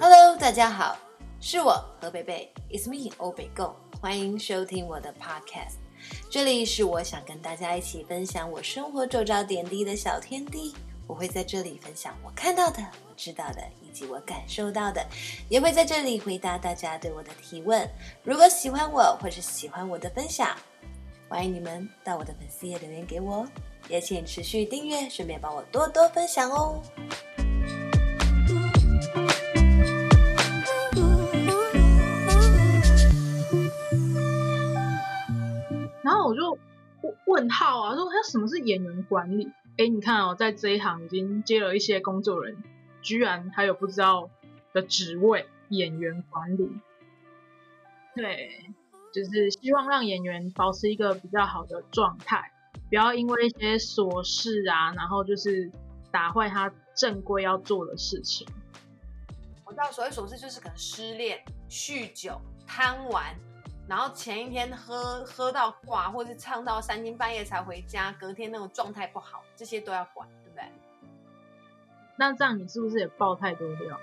[0.00, 0.96] Hello，大家好，
[1.40, 5.74] 是我何贝贝，It's me 欧北共，欢迎收听我的 Podcast。
[6.30, 10.74] 这里是我想跟大家一起分享我生活周遭点滴的小天地。
[11.06, 15.06] 我会在这里分享我看到的、我知道的以及我感受到的，
[15.48, 17.88] 也会在这里回答大家对我的提问。
[18.22, 20.56] 如果喜欢我或是喜欢我的分享，
[21.28, 23.46] 欢迎你们到我的粉丝页留言给我，
[23.88, 26.80] 也请持续订阅，顺便帮我多多分享哦。
[36.02, 36.58] 然后我就
[37.26, 39.50] 问号啊，说他什么是演员管理？
[39.76, 42.56] 哎，你看哦，在这一行已经接了一些工作人，
[43.02, 44.30] 居然还有不知道
[44.72, 46.70] 的职位——演员管理。
[48.14, 48.72] 对，
[49.12, 52.52] 就是希望让演员保持一个比较好的状态，
[52.88, 55.68] 不要因为一些琐事啊，然后就是
[56.12, 58.46] 打坏他正规要做的事情。
[59.64, 63.34] 我知道所谓琐事，就是可能失恋、酗酒、贪玩。
[63.86, 70.64] 然后前一天喝喝到挂，或是唱到三更半夜才回家，隔天那种状态不好，这些都要管，对不对？
[72.16, 74.00] 那这样你是不是也爆太多料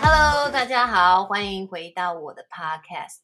[0.00, 3.18] ？Hello，大家好，欢迎回到我的 Podcast。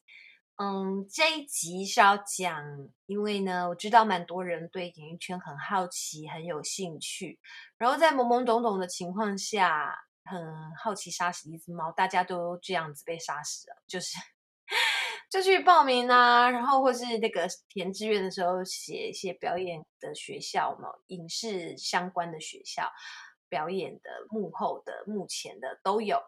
[0.59, 2.63] 嗯，这一集是要讲，
[3.05, 7.39] 因为呢，我知道蛮多人对演艺圈很好奇，很有兴趣，
[7.77, 14.17] 然后在懵懵懂懂的情况下，很好奇杀死一只猫，大家都这样子被杀死了，就是
[15.29, 22.91] 就去报名啊，然后或是那个填志愿的时候写一些表演的学校嘛，影视相关的学校，
[23.47, 26.19] 表演的幕后的、幕前的都有。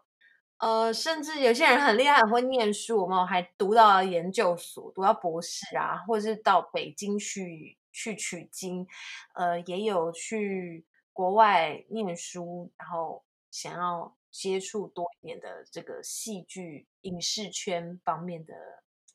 [0.60, 8.86] 呃，甚至有些人很厉害，很会念书，我们还读到研究所，读到博士啊，或者是到北京去去取经，
[9.34, 10.84] 呃，也有去
[11.14, 18.54] 国外念书，然后想要接触多一点的这个戏剧影视圈方面的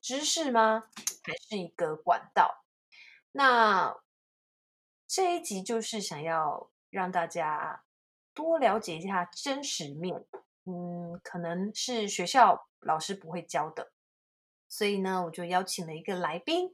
[0.02, 0.86] 知识吗？
[1.22, 2.66] 还是一个管道？
[3.34, 3.96] 那
[5.08, 7.84] 这一集就是想要让大家
[8.34, 10.26] 多了解一下真实面。
[10.66, 13.92] 嗯，可能是学校老师不会教的，
[14.68, 16.72] 所以呢，我就邀请了一个来宾，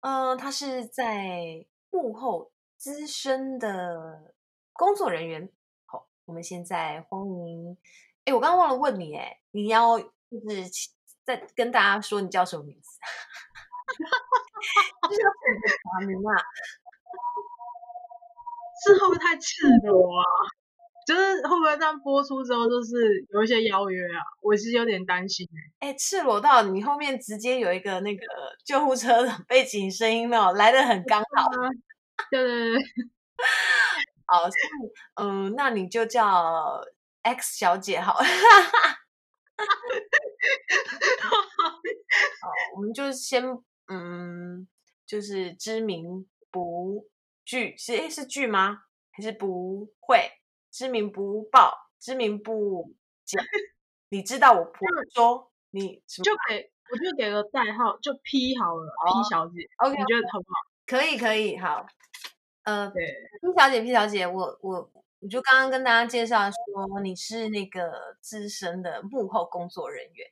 [0.00, 4.34] 嗯、他是在幕后资深的
[4.72, 5.48] 工作人员。
[5.86, 7.78] 好，我们现在欢迎。
[8.24, 10.08] 哎，我刚刚忘了问你，哎，你要就
[10.48, 10.68] 是
[11.24, 12.98] 再跟大家说你叫什么名字？
[15.08, 15.36] 就是要怎
[15.84, 16.36] 么名啊？
[18.84, 20.24] 是会不会太赤裸啊？
[21.10, 24.22] 就是会不会这样播出之后，就是有一些邀约啊？
[24.40, 25.44] 我是有点担心
[25.80, 28.24] 哎、赤裸到你后面直接有一个那个
[28.64, 31.50] 救护车的背景声音哦，来的很刚好。
[32.30, 32.82] 对对对。
[34.24, 34.48] 好，
[35.20, 36.80] 嗯，那你就叫
[37.22, 38.24] X 小姐好了。
[42.40, 43.44] 好，我们就先
[43.88, 44.68] 嗯，
[45.04, 47.08] 就是知名不
[47.44, 48.82] 剧是诶是剧吗？
[49.10, 50.30] 还是不会？
[50.70, 52.94] 知名不报，知名不
[53.24, 53.44] 讲。
[54.08, 59.68] 你知道我婆说你就给，我就给个代号，就 P 好了、oh.，P 小姐。
[59.76, 60.54] OK，你觉得好不好？
[60.86, 61.86] 可以，可以，好。
[62.64, 63.04] 呃，对
[63.40, 70.26] ，P 小姐，P 小姐，我我我就刚刚跟大家介绍说你是那个资深的幕后工作人员，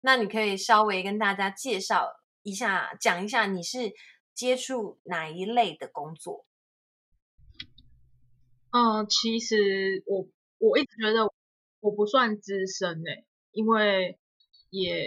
[0.00, 3.92] 那你可以稍微跟大家介绍一下，讲一下你是
[4.34, 6.44] 接触哪一类的工作。
[8.72, 10.26] 嗯，其实我
[10.58, 11.30] 我一直觉得
[11.80, 14.18] 我不算资深诶，因为
[14.70, 15.04] 也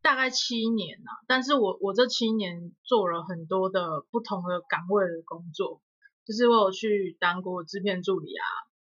[0.00, 5.82] 大概七年了，但是我我这七年做了很多的不同的岗位的工作，
[6.24, 8.46] 就是我有去当过制片助理啊，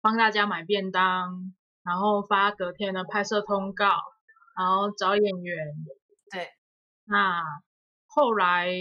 [0.01, 3.87] 帮大家买便当，然后发隔天的拍摄通告，
[4.57, 5.57] 然后找演员，
[6.31, 6.49] 对，
[7.05, 7.41] 那
[8.07, 8.73] 后来。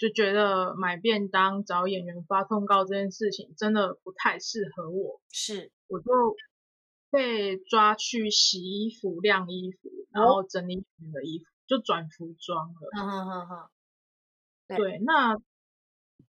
[0.00, 6.06] 就觉得买便当、找演员、发通告这件事情真的不太适合我，是，我就
[7.10, 12.88] 被抓去洗衣服、晾衣服，然后整理你们的衣服，就转服装了。
[12.96, 14.78] 嗯嗯嗯嗯。
[14.78, 15.36] 对，那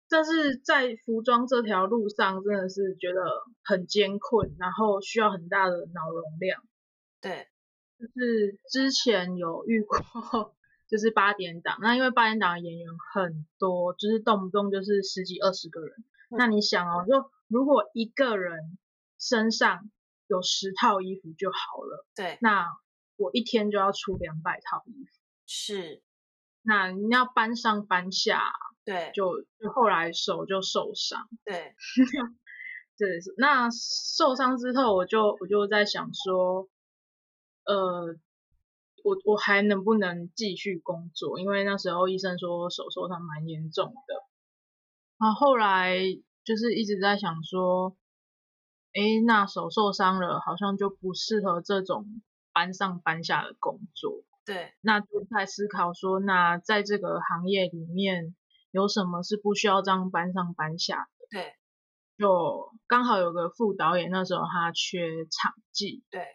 [0.10, 3.21] 但是在服装这条路上，真的是觉得
[3.63, 6.63] 很艰困，然后需要很大的脑容量。
[7.21, 7.48] 对，
[8.00, 10.56] 就是之前有遇过。
[10.90, 15.96] 就是八点档，那因为八点档的演员很多，就是动不动就是十几二十个人，
[16.32, 18.80] 嗯、那你想哦，就如果一个人
[19.20, 19.92] 身上
[20.26, 22.66] 有十套衣服就好了，对，那
[23.18, 25.12] 我一天就要出两百套衣服，
[25.46, 26.02] 是，
[26.64, 28.42] 那你要搬上搬下，
[28.84, 31.76] 对，就就后来手就受伤，对，
[32.98, 36.68] 对，那受伤之后，我就我就在想说，
[37.66, 38.16] 呃。
[39.04, 41.40] 我我还能不能继续工作？
[41.40, 44.16] 因为那时候医生说手受伤蛮严重的。
[45.18, 45.98] 然后后来
[46.44, 47.96] 就是一直在想说，
[48.94, 52.22] 哎，那手受伤了，好像就不适合这种
[52.54, 54.24] 搬上搬下的工作。
[54.46, 54.74] 对。
[54.81, 58.36] 那就在思考说，那在这个行业里面
[58.72, 61.28] 有什么是不需要这样搬上搬下的？
[61.30, 61.54] 对。
[62.18, 66.04] 就刚好有个副导演，那时候他缺场记。
[66.10, 66.25] 对。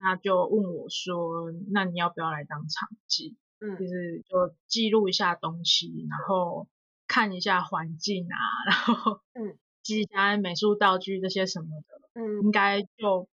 [0.00, 3.36] 他就问我说：“那你要不要来当场记？
[3.60, 6.66] 嗯，就是就记录一下东西，然后
[7.06, 8.36] 看一下环境啊，
[8.66, 13.28] 然后嗯，记一下美术道具这些什么的，嗯，应该就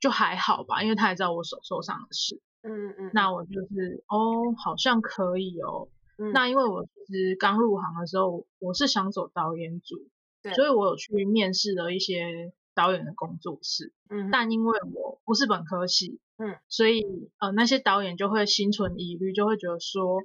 [0.00, 5.88] 就还好吧，因为他也知道我手受伤的事，嗯嗯，那我就是哦，好像可以哦，
[6.18, 9.96] 嗯，那因为我其实刚入行的时候，我是想走导演组，
[10.42, 17.04] 对，所以我有去面试了一些。”导演的工作室，嗯，但因为我不是本科系，嗯，所以
[17.38, 20.22] 呃那些导演就会心存疑虑，就会觉得说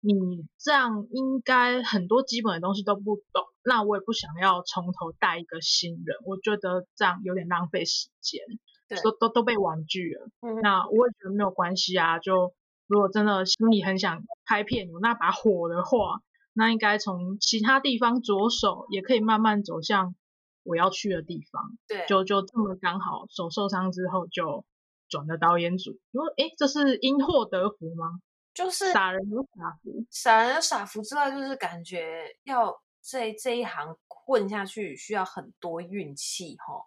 [0.00, 8.40] 你这样应该很多基本的东西都不懂，那我也不想要从头带一个新人，我觉得这样有点浪费时间，
[8.88, 12.54] 对，都都都被婉拒了，嗯，那我也觉得没有关系啊，就
[12.86, 16.22] 如果真的心里很想拍片，有那把火的话，
[16.54, 20.14] 那应该从其他地方着手，也可以慢慢走向。
[20.62, 24.64] 我要去的地方，对，就就这么刚好手受伤之后就
[25.08, 25.92] 转了导演组。
[26.10, 28.20] 你说，哎，这是因祸得福吗？
[28.52, 36.86] 就是傻人有傻福，傻人有傻福之外，就是感觉要在这一行混下去需要很多运气哈。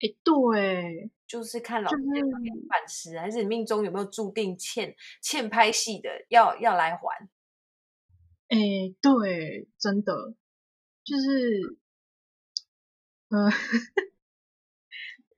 [0.00, 2.22] 哎，对，就是看老天爷
[2.68, 7.28] 反时，还是你命中有没有注定欠欠拍戏的要要来还？
[8.48, 8.58] 哎，
[9.00, 10.34] 对，真的
[11.04, 11.78] 就是。
[13.34, 13.50] 嗯，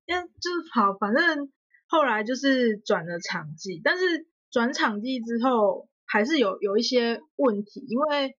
[0.06, 1.52] 因为就是好，反正
[1.86, 8.36] 后来就是转了场记，但是转场记之后还是有有一些问题，因为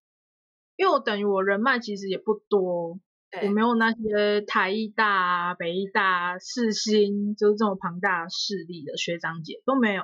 [0.75, 2.99] 因为我等于我人脉其实也不多，
[3.43, 10.03] 我没有那些台艺大啊、北艺大啊、世新就是这种庞大势力的学长姐都没有，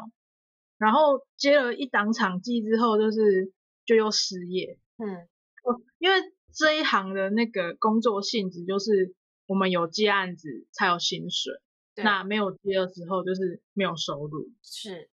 [0.78, 3.52] 然后接了一档场记之后，就是
[3.86, 5.28] 就又失业，嗯，
[6.00, 6.16] 因为
[6.54, 9.14] 这一行的那个工作性质就是。
[9.52, 11.54] 我们有接案子才有薪水，
[11.96, 14.50] 那没有接的时候就是没有收入。
[14.64, 15.10] 是，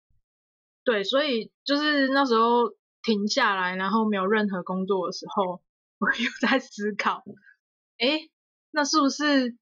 [0.84, 5.64] 对，所以就是那时候停下来，然后没有任何工作的时候，
[5.98, 7.24] 我又 在思考，
[7.98, 8.30] 哎，
[8.70, 9.58] 那是不是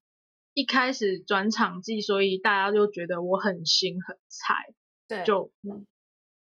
[0.52, 4.74] 一开始转场记，所以大家就觉得我很新很菜？
[5.08, 5.50] 对，就，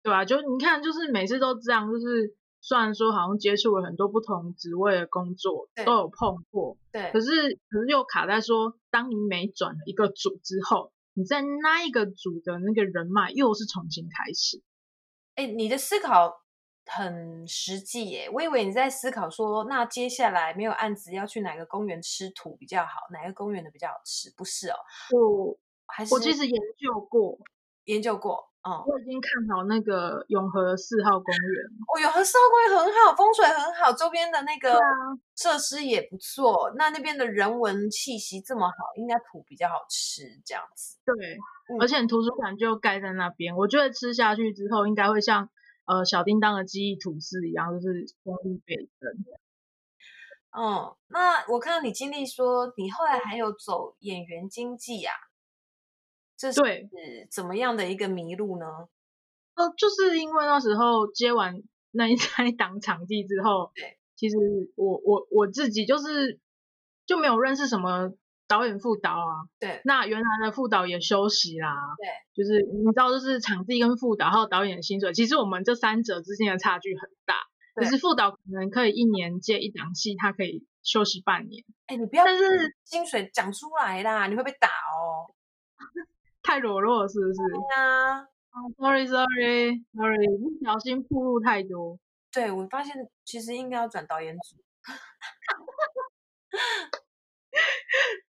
[0.04, 2.34] 对啊，就你看，就是每次都这样，就是。
[2.62, 14.62] 虽然说好像接触了很多不同职位的工作，都有碰过，对，可是可是又卡在说，当你每转了一个组之后，你在那一个组的那个人脉又是重新开始。
[15.34, 16.44] 哎，你的思考
[16.86, 24.32] 很实际耶，我以为你在思考说，那接下来没有案子要去哪个公园吃土比较好，哪个公园的比较好吃？
[24.38, 24.78] 不是哦，
[25.12, 27.40] 我还是我其实研究过，
[27.86, 28.51] 研究过。
[28.64, 31.66] 哦，我已经看好那个永和四号公园。
[31.90, 34.80] 哦，永和四号公园很好，风水很好，周边的那个
[35.36, 36.68] 设施也不错。
[36.68, 41.00] 啊、那那边的人文气息这么好，应该土比较好吃，这样子。
[41.04, 41.34] 对，
[41.74, 45.50] 嗯、而且图书馆就盖在那边，我觉得吃下去之后，应该会像
[45.86, 49.10] 呃小叮当的记忆吐司一样，就是风力倍增。
[50.54, 55.16] 嗯，那我看到你经历说，你后来还有走演员经纪啊？
[56.42, 56.62] 这是
[57.30, 58.66] 怎么样的一个迷路呢？
[59.54, 64.38] 呃，就是因为那时候接完那一 那一档场记之后，对，其实
[64.76, 66.40] 我我我自己就是
[67.06, 68.12] 就没有认识什么
[68.48, 77.36] 导演副导啊，对，那原来的副导也休息啦，对，就是你知道，就是场地跟副导还有导演的薪水，其实我们这三者之间的差距很大，
[77.76, 77.98] 可是。
[77.98, 85.30] 副导可能可以一年接一档戏，他可以休息半年，哎，你不要，但是薪水讲出来啦，你会被打哦。
[86.44, 87.38] 太裸露了，是不是？
[87.38, 88.28] 对呀、啊。
[88.78, 91.98] Sorry，Sorry，Sorry，不小心暴露太多。
[92.34, 94.58] 对，我发现其实应该要转导演组。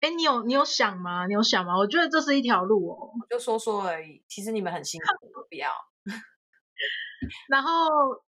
[0.01, 1.25] 哎，你有你有想吗？
[1.27, 1.77] 你有想吗？
[1.77, 3.11] 我觉得这是一条路哦。
[3.19, 4.23] 我就说说而已。
[4.27, 5.71] 其实你们很辛苦，不要。
[7.47, 7.69] 然后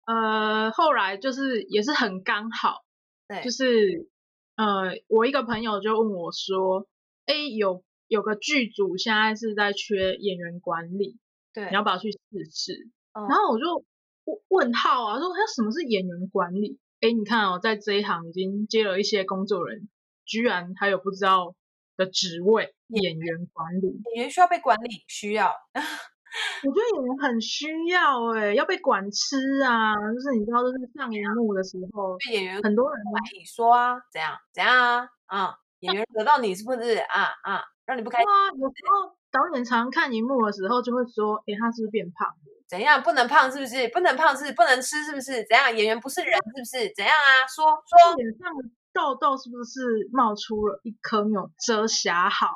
[0.05, 2.85] 呃，后来就是也是很刚好，
[3.27, 4.07] 对，就是
[4.55, 6.87] 呃，我一个朋友就问我说
[7.25, 11.17] ：“哎，有有个剧组现在是在缺演员管理，
[11.53, 12.19] 对，你要不要去试
[12.51, 13.85] 试？”哦、然后我就
[14.49, 16.79] 问号啊，说他什么是演员管理？
[17.01, 19.87] 哎，你看哦，在这一行已经接了一些工作人，
[20.25, 21.55] 居然还有不知道
[21.97, 25.51] 的职位，演员管理，演员需要被管理，需要。
[26.63, 33.01] 我觉得演员很需要哎、欸，要被管吃啊，就是你知道，就是上荧幕的时候，演员很多人
[33.37, 38.49] 你说啊，怎样怎样啊啊，演员得到你是不是啊啊，让你不开心啊？
[38.57, 42.33] 有时候导演常看荧幕的时候就会说，哎，他是不是变胖了？
[42.67, 43.87] 怎样不能胖是不是？
[43.89, 45.45] 不能胖是不能吃是不是？
[45.45, 46.91] 怎样演员不是人是不是？
[46.95, 47.45] 怎样啊？
[47.47, 52.47] 说说脸上的痘痘是不是冒出了一颗没有遮瑕好？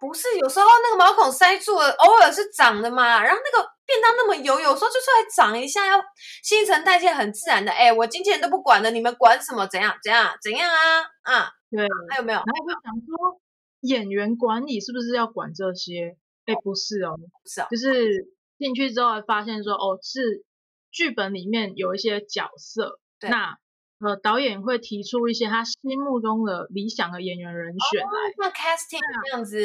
[0.00, 3.22] 不是，有时候那个毛孔塞住了，偶尔是长的嘛。
[3.22, 6.02] 然后那个便当那么油，有时候就出来长一下，要
[6.42, 7.70] 新陈代谢很自然的。
[7.70, 9.66] 哎，我经纪人都不管的，你们管什么？
[9.66, 11.34] 怎样怎样怎样啊？
[11.34, 12.38] 啊，对，还有没有？
[12.38, 13.40] 然后我就想说，
[13.80, 16.16] 演员管理是不是要管这些？
[16.46, 20.44] 哎，不是哦，不是哦，就是进去之后发现说，哦，是
[20.90, 23.58] 剧本里面有一些角色，那。
[24.02, 28.08] 呃，导演会提出一些他心目中的理想的演员人选来，
[28.38, 29.60] 那 casting 这样子，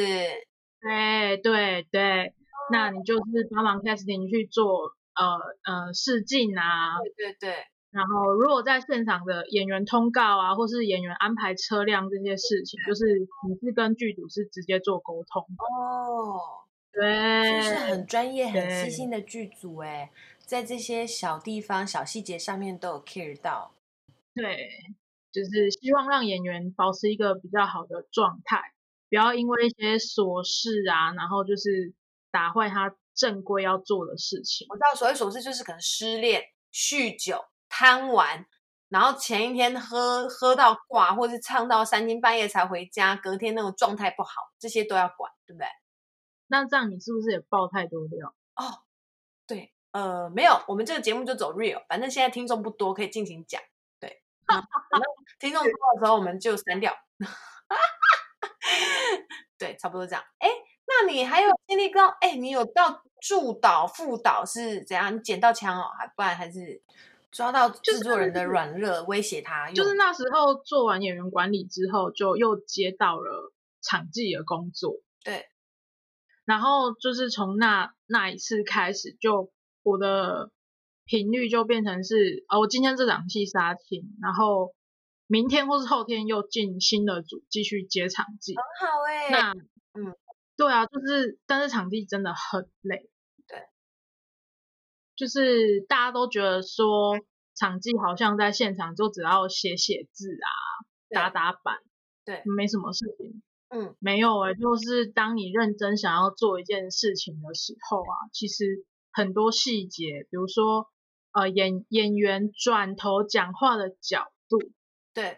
[0.82, 2.34] 对对对，
[2.70, 7.54] 那你就是帮忙 casting 去做呃呃试镜啊，对对对，
[7.96, 20.10] 然后如果在现场的演员通告啊，或是演员安排车辆这些事情，就是你是跟剧组是直接做沟通哦，对，是很专业、很细心的剧组哎，
[20.40, 23.72] 在这些小地方、小细节上面都有 care 到。
[24.34, 24.68] 对，
[25.32, 28.60] 就是希望让演员保持一个比较好的状态，
[29.08, 31.94] 不要因为一些琐事啊，然后就是
[32.30, 34.66] 打坏他正规要做的事情。
[34.68, 37.42] 我知道所谓琐事就是可能失恋、酗酒、
[37.78, 38.46] 贪玩，
[38.88, 45.68] 然后前一天喝喝到挂，或是唱到三更半夜才回家，隔天那种状态不好，这些都要管，对不对？
[46.46, 48.34] 那这样你是不是也爆太多料？
[48.54, 48.80] 哦，
[49.46, 53.60] 对，呃，没有，我们这个节目就走 real，反正现在听众不多，可以尽情讲。
[54.48, 54.48] 嗯、
[55.38, 56.96] 听众多的时候，我们就删掉。
[59.58, 60.24] 对，差不多这样。
[60.38, 60.48] 哎，
[60.86, 62.06] 那你还有经历到？
[62.20, 65.14] 哎，你有到助导、副导是怎样？
[65.14, 66.80] 你捡到枪哦，还不然还是
[67.36, 69.70] 抓到制作人的软弱，威胁他？
[69.72, 73.52] 就是那时候做完演员管理之后，就又接到了
[73.82, 74.94] 场记的工作。
[75.22, 75.44] 对，
[76.44, 79.52] 然后就是从那那一次开始，就
[79.82, 80.50] 我的。
[81.08, 84.74] 频率就变成是，哦，我今天这场戏杀青，然后
[85.28, 89.30] 明天或是后天又进新的组继续接场记，很好哎、欸。
[89.30, 89.52] 那，
[90.00, 90.16] 嗯，
[90.56, 93.08] 对啊，就是，但是场记真的很累。
[95.16, 97.18] 对，就是大家都觉得说
[97.54, 100.50] 场记好像在现场就只要写写字啊，
[101.10, 101.78] 打打板，
[102.24, 103.42] 对，没什么事情。
[103.68, 110.88] 嗯，没有哎、欸，就是当你认真想要做一件事情的时候啊，其实很多细节，比如说。
[111.38, 114.58] 呃，演演员转头讲话的角度，
[115.12, 115.36] 对，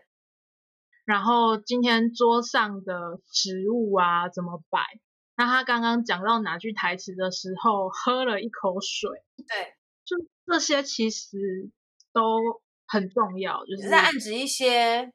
[1.04, 4.80] 然后今天桌上的食物啊怎么摆？
[5.38, 9.08] 那他刚刚讲到哪句台词的时候，喝了一口水，
[9.46, 11.70] 对，就这些其实
[12.12, 15.12] 都很重要，就是在暗指一些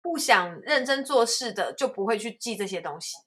[0.00, 3.18] 不想认真做事的，就不会去记这些东西。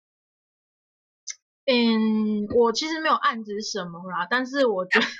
[1.65, 5.05] 嗯，我其实没有暗指什么啦，但是我觉得。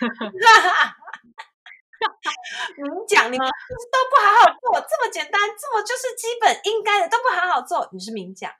[2.75, 3.51] 明讲，你就是
[3.91, 8.51] 都不好好做，这么简单，这么就是基本应该的，都不好好做，你是明讲。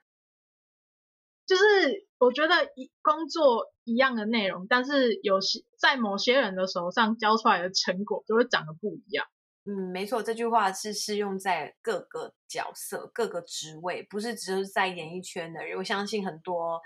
[1.44, 9.26] 就是我觉得一工作一样的内容，但是有些在某些人的手上教出来的成果就会长得不一样。
[9.66, 15.78] 嗯，没错，这句话是适用在各个角色、各个职位，不是只是在演艺圈的人。
[15.78, 16.80] 我相信很多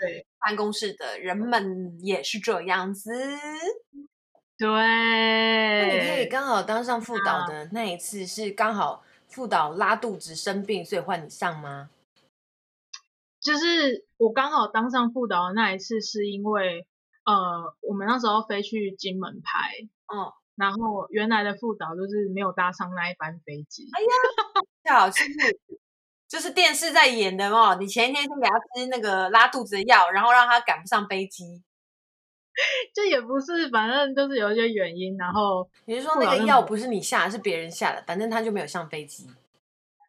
[0.47, 3.11] 办公室的人们也是这样子。
[4.57, 11.91] 对，那你可以刚好当上副导的那一次，是刚好副导拉肚子生病，所以换你上吗？
[13.49, 16.87] 就是我刚好当上副导的那一次，是因为
[17.25, 19.71] 呃，我们那时候飞去金门拍，
[20.13, 23.89] 嗯，然后原来的副导就是没有搭上那一班飞机。
[23.95, 24.03] 哎
[24.93, 25.33] 呀，好，就是
[26.29, 31.63] 就是电视在演的哦，你前一天先给他吃那个拉肚子的药，然后让他赶不上飞机。
[32.93, 39.27] 这也不是，反正就是有一些原因，然后你是说那个药不是你下的，是别人下的，反正他就没有上飞机。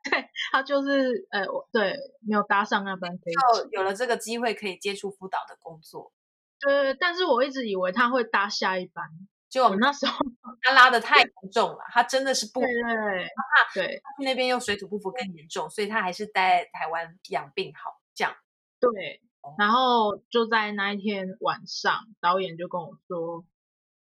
[0.09, 1.95] 对，他就是呃，对，
[2.27, 6.11] 没有搭上那班飞机，就有了这个机会可以接触辅导的工作。
[6.59, 9.05] 对，但是我一直以为他会搭下一班，
[9.49, 10.17] 就我们那时候
[10.61, 13.27] 他拉的太严重了，他真的是不对对
[13.73, 18.35] 对，他去那边又水土不服更严重，所以他还是待在台湾养病好这样。
[18.79, 19.21] 对，
[19.57, 23.45] 然后就在那一天晚上，导演就跟我说：“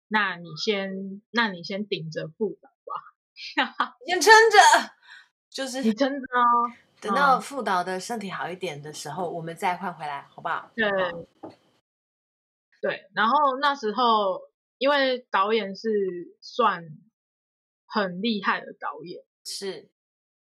[0.10, 2.70] 那你先，那你先顶着副导
[3.76, 4.58] 吧， 先撑着，
[5.58, 6.72] 就是你撑着哦，
[7.02, 10.88] 等到副导的身体好一点的时候，嗯、我们再换回来，好不好？”对，
[12.80, 14.42] 对，然后那时候。
[14.80, 15.90] 因为导演是
[16.40, 16.84] 算
[17.88, 19.90] 很厉害的导演，是，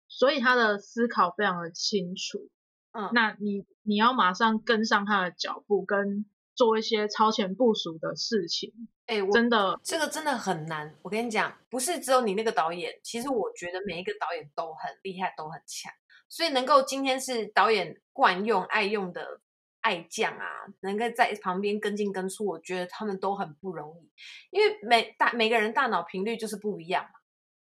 [0.08, 2.50] 所以他的思考非常的清楚。
[2.90, 6.26] 嗯，那你你要马上跟上他的脚步，跟
[6.58, 8.70] 做一些超前部署的事情。
[9.06, 10.94] 哎，我真的这个真的很难。
[11.02, 15.92] 我跟你讲，不是只有你那个导演，其实我觉得每一个导演都很厉害，都很强。
[16.28, 19.40] 所以能够今天是导演惯用爱用的。
[19.80, 20.44] 爱将啊，
[20.80, 24.10] 能够在旁边跟进跟出，我觉得他们都很不容易，
[24.50, 27.10] 因为每大每个人大脑频率就是不一样嘛。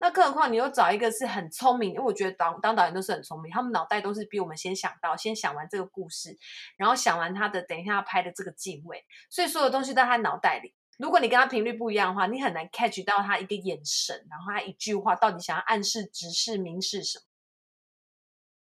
[0.06, 6.38] 那更何况你又找一个是很聪明，因为我觉得当当导演都是很聪明，他们脑袋都是比我们先想到，先想完这个故事，
[6.78, 10.76] 然后想完他的等一下要拍的这个镜位，所以所有东西都在他脑袋里。
[11.00, 17.26] 如果你跟他频率不一样的话，你很难 catch 到他一个眼神，然后他一句话到底想要暗示、指示、明示什么，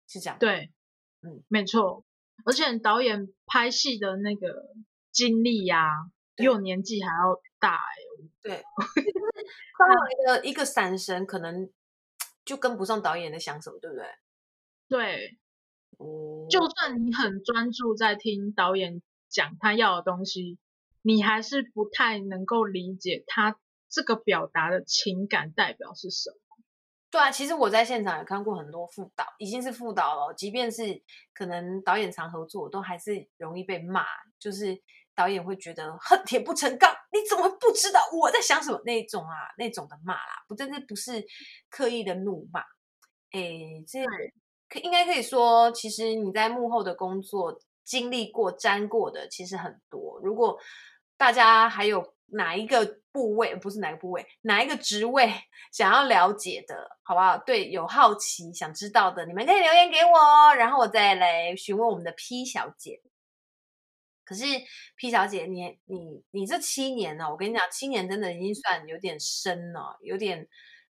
[0.07, 0.39] 是这样。
[0.39, 0.71] 对，
[1.21, 2.03] 嗯，没错。
[2.43, 4.47] 而且导演拍戏的那个
[5.11, 8.31] 经历呀、啊，比我年纪还要大哎、欸。
[8.45, 8.57] 对，
[9.77, 11.67] 稍微的一个闪神，可能
[12.45, 14.05] 就跟不上导演在想什么，对不对？
[14.87, 15.37] 对，
[15.97, 20.59] 嗯，就算你很专注在听导演讲他要的东西，
[21.01, 23.57] 你还是不太能够理解他
[23.89, 26.37] 这个表达的情感代表是什么。
[27.09, 30.33] 对啊，其实我在现场也看过很多副导，已经是副导了。
[30.35, 31.01] 即便是
[31.33, 34.05] 可能导演常合作，都还是容易被骂。
[34.37, 34.79] 就是
[35.15, 39.53] 导演会觉得恨铁不成钢，你怎么会不知道我在想什么那种啊？
[39.57, 41.23] 那种的骂啦，不，真的不是
[41.69, 42.61] 刻意的怒骂。
[43.31, 44.03] 哎，这
[44.69, 50.19] 可应该可以说，其实你在幕后的工作经历过、沾过的，其实很多。
[50.23, 50.57] 如果
[51.17, 52.13] 大家还有。
[52.29, 55.31] 哪一个部位，不是哪个部位，哪一个职位
[55.71, 57.37] 想要了解的，好不好？
[57.37, 62.99] 对，有好奇想知道的，你们可以留言给我，然后我再来询问我们的 P 小姐。
[64.25, 64.43] 可是
[64.97, 67.29] P 小姐，你你你这七年呢？
[67.29, 70.47] 我跟你讲，七年真的已经算有点深了，有点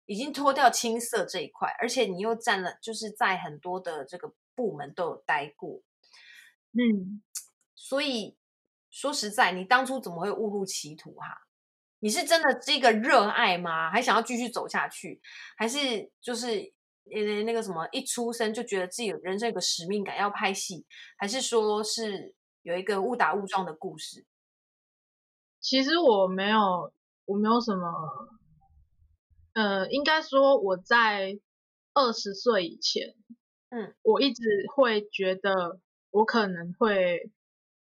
[0.07, 5.81] 已经脱掉青涩这一块，而且你又占了，就是在很多的这个部门都有待过，
[6.73, 7.23] 嗯，
[7.75, 8.37] 所以。
[8.95, 11.35] 说实在，你当初怎么会误入歧途哈、啊？
[12.01, 13.91] 你是真的这个热爱吗？
[13.91, 15.19] 还想要继续走下去？
[15.57, 16.71] 还是就是
[17.11, 20.85] 呃那个什么，一出生就觉得自己人生有个使命感要拍戏？
[21.17, 24.25] 还是说是有一个误打误撞的故事？
[25.61, 26.93] 其实我没有，
[27.25, 28.29] 我没有什么，
[29.53, 31.39] 呃，应该说我在
[31.95, 33.15] 二十岁以前，
[33.71, 34.43] 嗯，我一直
[34.75, 35.79] 会觉得
[36.11, 37.31] 我可能会。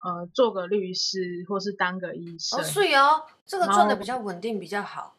[0.01, 2.57] 呃，做个律师，或是当个医生。
[2.57, 5.17] 哦，是哦，这个赚的比较稳定，比较好。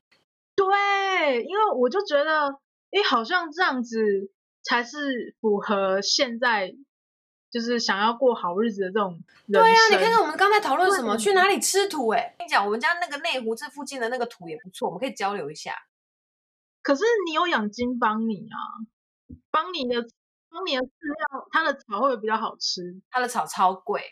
[0.57, 2.49] 对，因为我就觉得，
[2.91, 4.31] 哎，好像这样子
[4.63, 6.75] 才是符合现在
[7.51, 9.13] 就是想要过好日子的这种
[9.47, 9.63] 人。
[9.63, 11.17] 对呀、啊，你看看我们刚才讨论什么？
[11.17, 12.09] 去哪里吃土？
[12.09, 15.75] 哎，跟你讲，我们家那个内湖这附近的那个土也不错，我们可以交流一下。
[16.83, 18.57] 可是你有养金帮你啊？
[19.51, 20.09] 帮你的
[20.49, 24.03] 帮你的饲料，它的草会比较好吃，它的草超贵。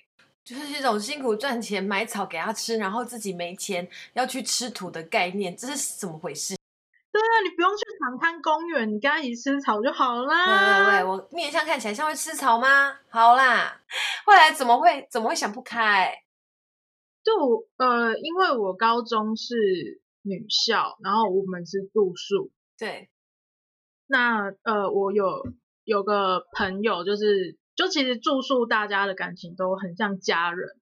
[0.45, 6.58] 就是这种辛苦赚钱买草给他吃，然后自己没钱要去吃土的概念，这是怎么回事？
[7.19, 10.87] 对啊，你不用去长滩公园，你跟他一起吃草就好啦。
[10.87, 12.97] 喂喂喂，我面相看起来像会吃草吗？
[13.09, 13.81] 好啦，
[14.25, 16.15] 后来怎么会怎么会想不开？
[17.25, 22.51] 就呃，因为我高中是女校，然后我们是住宿。
[22.79, 23.11] 对。
[24.07, 25.47] 那呃，我有
[25.85, 27.59] 有个朋友就是。
[27.79, 30.77] 就其实住宿，大家的感情都很像家人。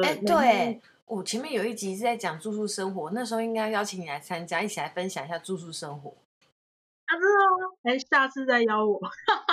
[0.00, 0.80] 哎，对，
[1.10, 6.10] 我前面有一集是在讲住宿生活，那时候应该邀请你来参加，一起来分享一下住宿生活。
[7.06, 9.00] 啊，是哦，哎，下次再邀我。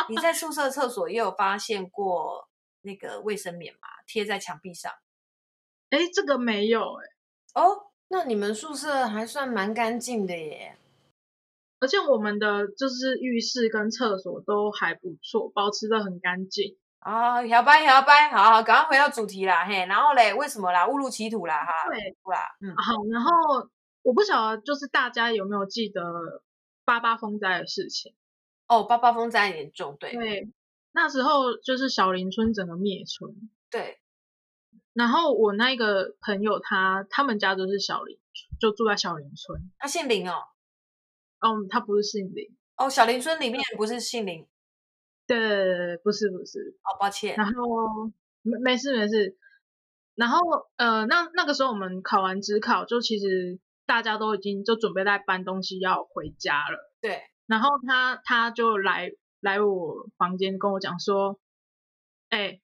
[0.07, 2.47] 你在宿舍厕所也有发现过
[2.81, 3.87] 那个卫生棉吗？
[4.05, 4.91] 贴在墙壁上？
[5.89, 7.07] 哎，这个没有哎。
[7.59, 10.77] 哦，那你们宿舍还算蛮干净的耶。
[11.79, 16.77] 而且我们的就是浴室跟厕所都还不错，保持的很干净
[17.11, 17.47] 啊。
[17.47, 19.85] 小白，小白，好好，赶快回到主题啦，嘿。
[19.85, 20.87] 然后嘞，为什么啦？
[20.87, 21.89] 误入歧途啦，哈。
[21.89, 21.99] 对，
[22.31, 22.75] 啦，嗯。
[22.75, 23.31] 好，然后
[24.03, 26.01] 我不晓得，就是大家有没有记得
[26.85, 28.13] 八八风灾的事情？
[28.67, 30.11] 哦，八八风灾严重，对。
[30.11, 30.51] 对，
[30.91, 33.31] 那时候就是小林村整个灭村。
[33.71, 33.99] 对。
[34.93, 38.17] 然后我那个朋友他他们家都是小林，
[38.59, 39.71] 就住在小林村。
[39.77, 40.33] 他姓林哦？
[41.39, 42.57] 哦，他不是姓林。
[42.75, 44.45] 哦，小林村里面不是姓林。
[45.27, 46.77] 对不是不是。
[46.81, 47.35] 哦，抱歉。
[47.35, 47.53] 然后
[48.41, 49.37] 没没事没事。
[50.15, 50.39] 然后
[50.77, 56.91] 呃，那那个时候我们考完职考，就其实大家都已经就准备在搬东西要回家了。
[57.01, 57.21] 对。
[57.45, 59.11] 然后他他就来
[59.41, 61.39] 来我房间跟我讲说，
[62.29, 62.59] 哎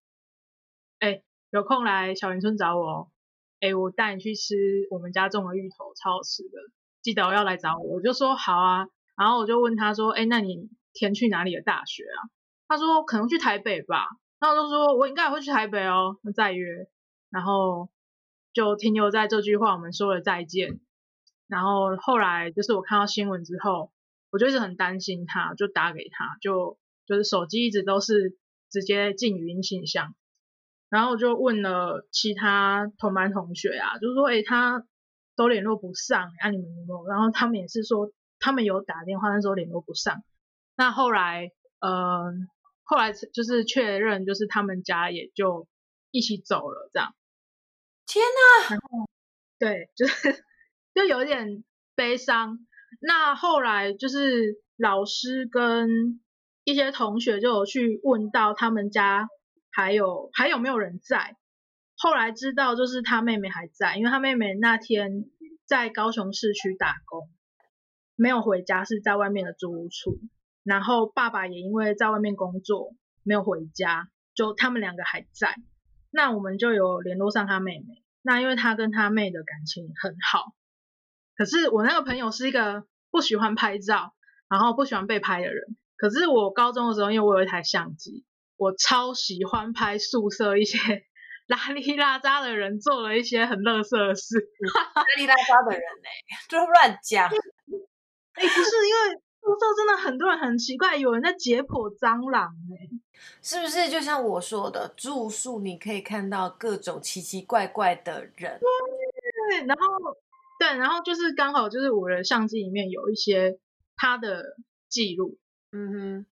[0.99, 1.21] 哎，
[1.51, 3.11] 有空来小林村找我，
[3.59, 4.55] 哎，我带你去吃
[4.89, 6.57] 我们家种的芋头，超好吃的，
[7.01, 7.97] 记得要来找我。
[7.97, 8.87] 我就说好啊。
[9.15, 12.19] 然后我就问他说，哎，那你填去哪里的大学啊？
[12.73, 14.07] 他说可能去台北吧。
[14.39, 16.87] 然后我就说我应该也会去台北哦，那再约。
[17.29, 17.89] 然后
[18.51, 20.79] 就停留在这句话，我们说了再见。
[21.47, 23.91] 然后后来就是我看到新闻之后，
[24.31, 28.37] 我就一直很担心他，就打给他，就就是手机一直都是
[28.71, 30.15] 直接进语音信箱。
[30.89, 34.83] 然后我就问了其他同班同学啊，就是说，诶，他
[35.35, 37.07] 都联络不上，啊你们有没有？
[37.07, 40.23] 然后他们也是说，他们有打电话，但是都联络不上。
[40.75, 42.31] 那后来，呃，
[42.83, 45.67] 后来就是确认，就是他们家也就
[46.11, 47.15] 一起走了，这样。
[48.05, 48.77] 天呐！
[49.57, 50.43] 对，就是
[50.93, 51.63] 就有点
[51.95, 52.59] 悲伤。
[52.99, 56.21] 那后来就是老师跟
[56.65, 59.29] 一些同学就有去问到他们家
[59.71, 61.37] 还有还有没有人在。
[61.95, 65.25] 后来知道就是他妹妹还在，因为他妹妹那天
[65.65, 67.29] 在高雄市区打工，
[68.15, 70.19] 没有回家，是在外面的租屋处。
[70.63, 75.55] 然后爸爸也因为在外面工作没有回家，就他们两个还在。
[76.09, 78.03] 那我们就有联络上他妹妹。
[78.21, 80.53] 那因为他跟他妹的感情很好，
[81.35, 84.13] 可是我那个朋友是一个不喜欢拍照，
[84.47, 85.75] 然后不喜欢被拍的人。
[85.97, 88.23] 可是我高中的时候，因为我有一台相机，
[88.55, 90.77] 我超喜欢拍宿舍一些
[91.47, 94.37] 拉里邋遢的人做了一些很垃圾的事。
[94.95, 97.27] 拉里邋遢的人呢、欸， 就乱讲。
[97.27, 99.22] 哎、欸，不是因为。
[99.43, 102.87] 宿舍真的很多人很奇怪，有人在解剖蟑螂哎，
[103.41, 103.89] 是不是？
[103.89, 108.57] 就像我说的，住宿你可以看到各种奇奇怪怪的人。
[109.49, 110.15] 对，然后
[110.57, 113.59] 对，然后就是刚好就是我的相机里面有一些
[113.97, 114.55] 他的
[114.87, 115.37] 记录，
[115.73, 116.25] 嗯哼。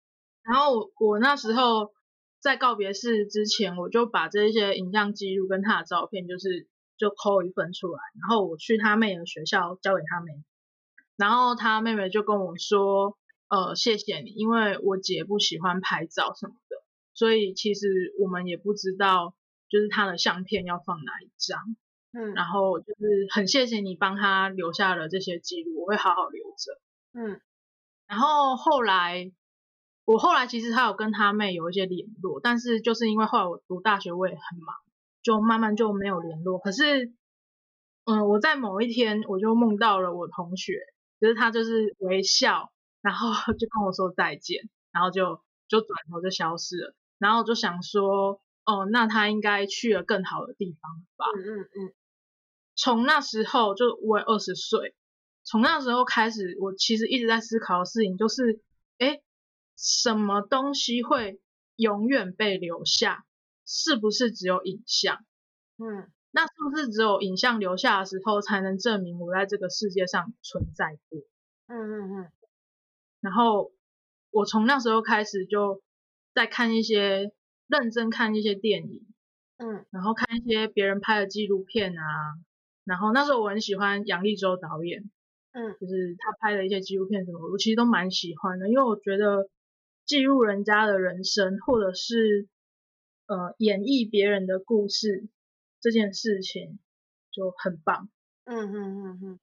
[0.45, 1.93] 然后我，我那时候
[2.41, 10.33] 在告别式之前，我就把这些影像记录跟他的照片，就是就抠一份出来，然后我去他妹的学校交给他妹。
[11.21, 16.77] 然后他妹妹就跟我说，呃，谢谢你，因为我姐不喜欢拍照什么的，
[17.13, 19.35] 所以其实我们也不知道，
[19.69, 21.77] 就是他的相片要放哪一张，
[22.15, 26.81] 嗯，然后就是很谢谢你帮他留下了这些记录，我会好好留着，
[27.13, 27.39] 嗯，
[28.07, 29.31] 然后后来，
[30.07, 34.75] 我后来其实他有跟他妹有一些联络，但是就是因为后来我读大学我也很忙，
[35.23, 36.59] 就慢慢就没有联络。
[36.59, 37.13] 可是，
[38.07, 40.81] 嗯，我在某一天我就梦到了我同学。
[41.21, 51.27] 就是他就是微笑，然后 就跟我说再见，然后就就转头就消失了，然后就想说，哦，那他应该去了更好的地方吧。
[51.37, 51.95] 嗯嗯嗯。
[52.77, 54.95] 从那时候就我二十岁，
[55.45, 58.63] 从那时候开始，我其实一直在思考的事情就是，
[58.99, 59.23] 诶，
[59.77, 61.41] 什么东西会
[61.77, 63.27] 永远被留下？
[63.67, 65.25] 是不是只有影像？
[65.79, 66.11] 嗯。
[66.33, 71.21] 那是不是只有影像留下的时候，才能证明我在这个世界上存在过？
[71.67, 72.33] 嗯嗯嗯。
[73.21, 73.73] 然后
[74.31, 75.83] 我从那时候开始就
[76.33, 77.33] 在看一些
[77.67, 79.07] 认真看一些电影，
[79.59, 82.05] 嗯，然后看一些别人拍的纪录片啊。
[82.85, 85.11] 然后那时候我很喜欢杨立洲导演，
[85.53, 89.49] 嗯，就是他拍的一些纪录片什么，我其实都蛮喜欢的，因为我觉得
[90.07, 92.49] 记录人家的人生，或者是
[93.27, 95.29] 呃演绎别人的故事。
[95.81, 96.79] 这件事情
[97.33, 98.11] 就很棒，
[98.45, 99.41] 嗯嗯嗯嗯，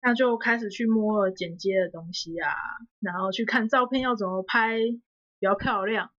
[0.00, 2.50] 那就开始去摸了剪接的东西啊，
[2.98, 6.10] 然后去看照片要怎么拍比较漂亮。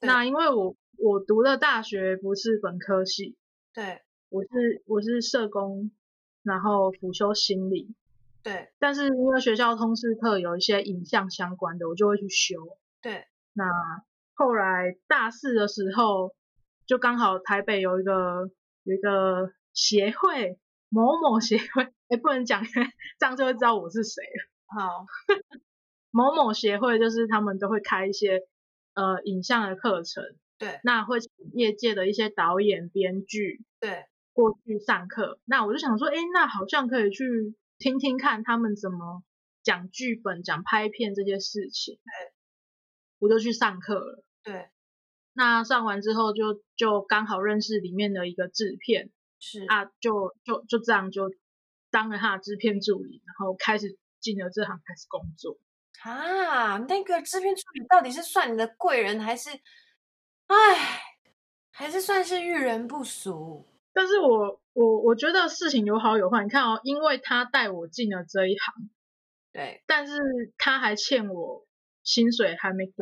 [0.00, 3.36] 那因为我我读的大学不是本科系，
[3.74, 5.90] 对，我是我是社工，
[6.42, 7.94] 然后辅修心理，
[8.42, 12.78] 对，但是因为学校通识课有一些影像相关的，我就会去修。
[13.02, 13.64] 对，那
[14.32, 16.34] 后来大四的时候，
[16.86, 18.50] 就刚好台北有一个。
[18.86, 22.62] 有一个协会，某某协会，哎，不能讲，
[23.18, 24.80] 这样就会知道我是谁了。
[24.80, 25.06] 好，
[26.12, 28.42] 某某协会就是他们都会开一些
[28.94, 30.22] 呃影像的课程，
[30.56, 35.40] 对，那会请业界的一些导演、编剧，对，过去上课。
[35.44, 39.24] 那我就想说，哎，那好像可以去听听看他们怎么
[39.64, 41.96] 讲剧本、讲拍片这些事情。
[41.96, 42.32] 对，
[43.18, 44.24] 我就去上课了。
[44.44, 44.68] 对，
[45.36, 51.30] 那上完之后就就刚好认识里面的一个制片，是啊，就就就这样就
[51.90, 55.58] 当了他的制片助理，然后开始进了这行开始工作。
[56.00, 59.50] 啊，那个制片助理到底是算你的贵人还是，
[60.46, 61.02] 哎，
[61.70, 63.66] 还是算是遇人不淑？
[63.92, 66.42] 但是我我我觉得事情有好有坏。
[66.44, 68.90] 你看哦，因为他带我进了这一行，
[69.52, 70.18] 对，但是
[70.56, 71.66] 他还欠我
[72.02, 72.92] 薪水还没 给。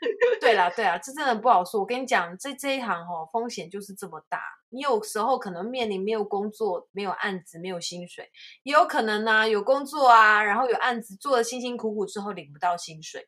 [0.40, 1.80] 对啦，对啊，这真的不好说。
[1.80, 4.40] 我跟你讲，这这一行哦，风险就是这么大。
[4.70, 8.30] 你有时候可能面临没有工作、没有案子、没有薪水，
[8.62, 13.26] 也有可能呢、啊、有工作啊，然后有案子做的辛辛苦苦之后领不到薪水。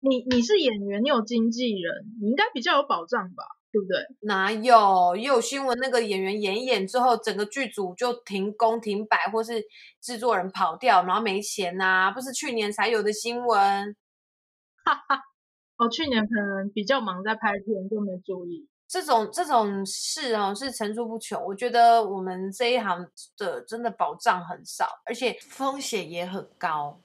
[0.00, 3.44] 你你是演员，你有经纪人，你应该比较有保障吧？
[3.72, 3.96] 对不对？
[4.20, 5.16] 哪有？
[5.16, 9.64] 也有新闻，那个演员演一演之后，整个剧组就停工停摆，或是
[10.02, 13.96] 制作人跑掉，然后没钱呐、啊，不是去年才有的新闻。
[14.84, 15.22] 哈哈。
[15.76, 18.68] 哦，去年可能比较忙在拍片，就没注意。
[18.86, 21.42] 这种这种事哦，是层出不穷。
[21.42, 23.04] 我觉得我们这一行
[23.36, 27.00] 的真的保障很少，而且风险也很高。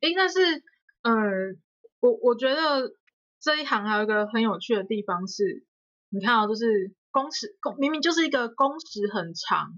[0.00, 0.62] 哎，但是，
[1.02, 1.60] 嗯，
[1.98, 2.94] 我我觉得
[3.40, 5.64] 这一行还有一个很有趣的地方是，
[6.10, 9.72] 你看哦，就是工时工明明就是一个工时很长，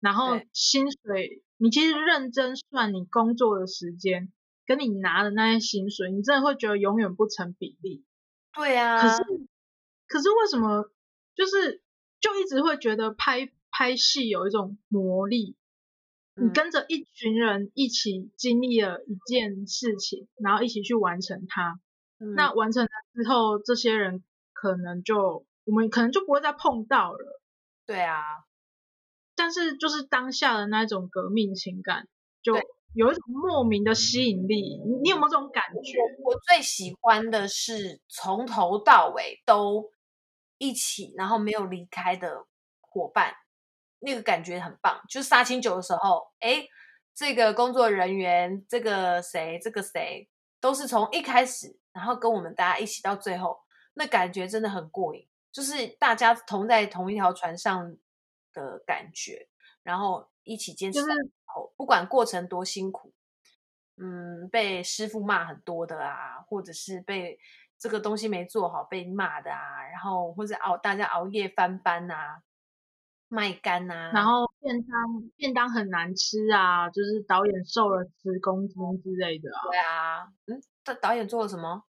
[0.00, 4.32] 然后薪水，你其实认真算你工作的时间。
[4.68, 8.04] 跟你拿的那些薪水，你真的会觉得永远不成比例。
[8.52, 9.00] 对啊。
[9.00, 9.22] 可是，
[10.06, 10.90] 可是为什么
[11.34, 11.80] 就是
[12.20, 15.56] 就一直会觉得拍拍戏有一种魔力？
[16.36, 16.48] 嗯。
[16.48, 21.80] 你跟着一群人一起经历了一件事情，然后一起去完成它。
[22.18, 22.34] 嗯。
[22.34, 27.40] 那完成了之后，这些人可能就我们可能就不会再碰到了。
[27.86, 28.44] 对啊。
[29.34, 32.06] 但是就是当下的那种革命情感
[32.42, 32.52] 就。
[32.98, 36.00] 有一种莫名的吸引力，你有没有这种感觉？
[36.24, 39.92] 我，最喜欢的是从头到尾都
[40.58, 42.44] 一起，然后没有离开的
[42.80, 43.32] 伙伴，
[44.00, 45.00] 那个感觉很棒。
[45.08, 46.66] 就是杀青酒的时候，哎，
[47.14, 50.28] 这个工作人员，这个谁，这个谁，
[50.60, 53.60] 都是从一开始，然后跟我们大家一起到最后，
[53.94, 57.96] 那感觉真的很过瘾，就是大家同在同一条船上
[58.52, 59.46] 的感觉，
[59.88, 61.00] 然后一起坚持。
[61.00, 61.10] 就是
[61.78, 63.10] 不管过程多辛苦，
[63.96, 67.40] 嗯，被师傅骂很多的啊，或者是被
[67.78, 72.42] 这个东西没做好被骂的啊，然后或者熬大家熬夜翻班啊，
[73.28, 79.58] 卖肝啊，然后便当便当很难吃啊，就是导演瘦了十公斤之类的啊。
[79.64, 81.84] 对啊，嗯，这导演做了什么？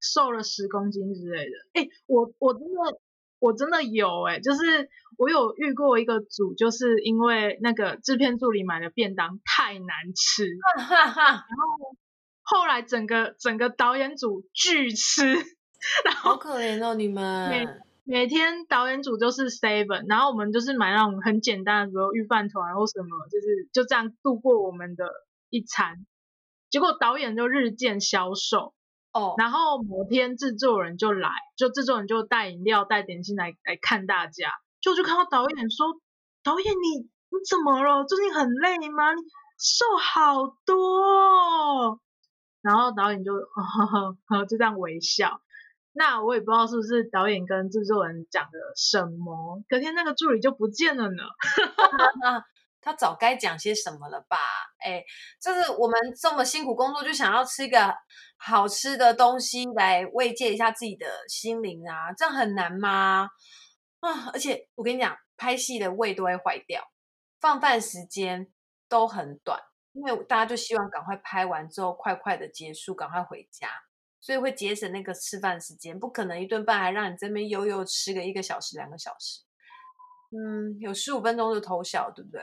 [0.00, 1.56] 瘦了十公斤之类的。
[1.74, 3.00] 哎，我我真的。
[3.40, 10.46] 我真的有哎、欸，就是我有遇过一个组，就是因为那个制片助理买的便当太难吃，
[10.76, 11.96] 然后
[12.42, 15.34] 后来整个整个导演组拒吃，
[16.04, 17.48] 然后好可怜哦你们。
[17.50, 17.68] 每
[18.04, 25.06] 每天导演组就是 seven，然后我们就是买那种很简单的，比如御饭团或什么，就是就这样度过我们的
[25.50, 26.06] 一餐。
[26.70, 28.74] 结果导演就日渐消瘦。
[29.38, 36.00] 然后某天制作人就来，就制作人就带饮料、带点心来来看大家，就就看到导演说
[36.42, 38.04] ：“导演你你怎么了？
[38.04, 39.12] 最近很累吗？
[39.14, 39.22] 你
[39.58, 42.00] 瘦好多。”
[42.60, 45.40] 然后导演就呵呵呵就这样微笑。
[45.92, 51.22] 那我也不知道是不是导演跟制作人讲的什么，隔天那个助理就不见了呢。
[52.80, 54.38] 他早该讲些什么了吧？
[54.78, 55.02] 哎，
[55.40, 57.94] 就是我们这么辛苦工作，就想要吃一个
[58.36, 63.28] 好吃的东西来慰藉一下自己的心灵啊，这样很难吗？
[64.00, 64.30] 啊！
[64.32, 66.82] 而且我跟你讲，拍戏的胃都会坏掉，
[67.40, 68.46] 放饭时间
[68.88, 69.60] 都很短，
[69.92, 73.68] 因为大家就希望赶快拍完之后快快的结束，赶快回家，
[74.20, 79.42] 所以会节省那个吃饭时间，不可能一顿饭还让你这边悠悠吃个一个小时、两个小时。
[80.30, 82.40] 嗯，有十五分钟就偷笑，对不对？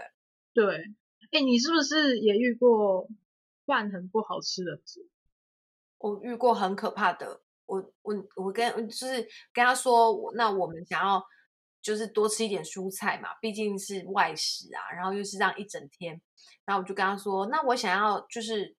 [0.55, 0.85] 对，
[1.31, 3.09] 哎，你是不是也遇过
[3.65, 4.79] 饭很不好吃的？
[5.97, 11.21] 我遇过很可怕的，我我我跟就是跟他说，那我们想要
[11.81, 16.21] 就是多吃一点蔬菜嘛，毕竟是外食啊，然后又是这样一整天，
[16.63, 18.77] 然后我就跟他说，那我想要就是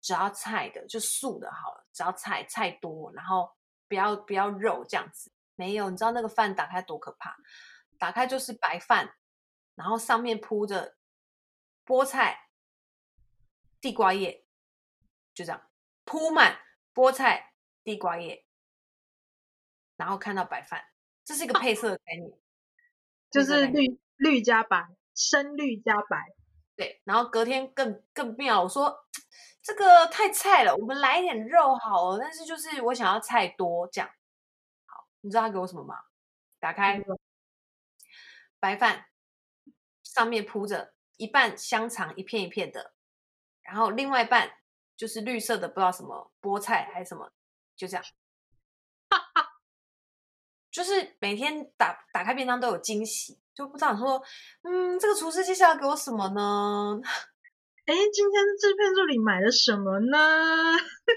[0.00, 3.48] 只要菜的，就素的好了，只要菜菜多，然后
[3.86, 5.30] 不要不要肉这样子。
[5.54, 7.36] 没有，你知道那个饭打开多可怕？
[7.96, 9.14] 打开就是白饭，
[9.76, 10.96] 然后上面铺着。
[11.84, 12.48] 菠菜、
[13.80, 14.44] 地瓜叶，
[15.34, 15.70] 就这样
[16.04, 16.60] 铺满
[16.94, 18.44] 菠菜、地瓜叶，
[19.96, 20.84] 然后看到白饭，
[21.24, 22.38] 这是一个配色的概念，
[23.30, 26.34] 就是绿绿加白，深绿加白。
[26.74, 29.06] 对，然后隔天更更妙，我说
[29.60, 32.18] 这个太菜了，我们来一点肉好了。
[32.18, 34.08] 但是就是我想要菜多这样。
[34.86, 35.96] 好，你知道他给我什么吗？
[36.58, 36.98] 打开
[38.58, 39.06] 白饭，
[40.02, 42.92] 上面铺着一半香肠，一片一片的，
[43.62, 44.50] 然后另外一半
[44.96, 47.30] 就是绿色的，不知道什么菠菜还是什么，
[47.76, 48.04] 就这样。
[50.72, 54.20] 就是每天打打开便当都有惊喜，就不知道说，
[54.62, 57.00] 嗯，这个厨师接下来要给我什么呢？
[57.86, 60.18] 哎，今天制片助理买了什么呢？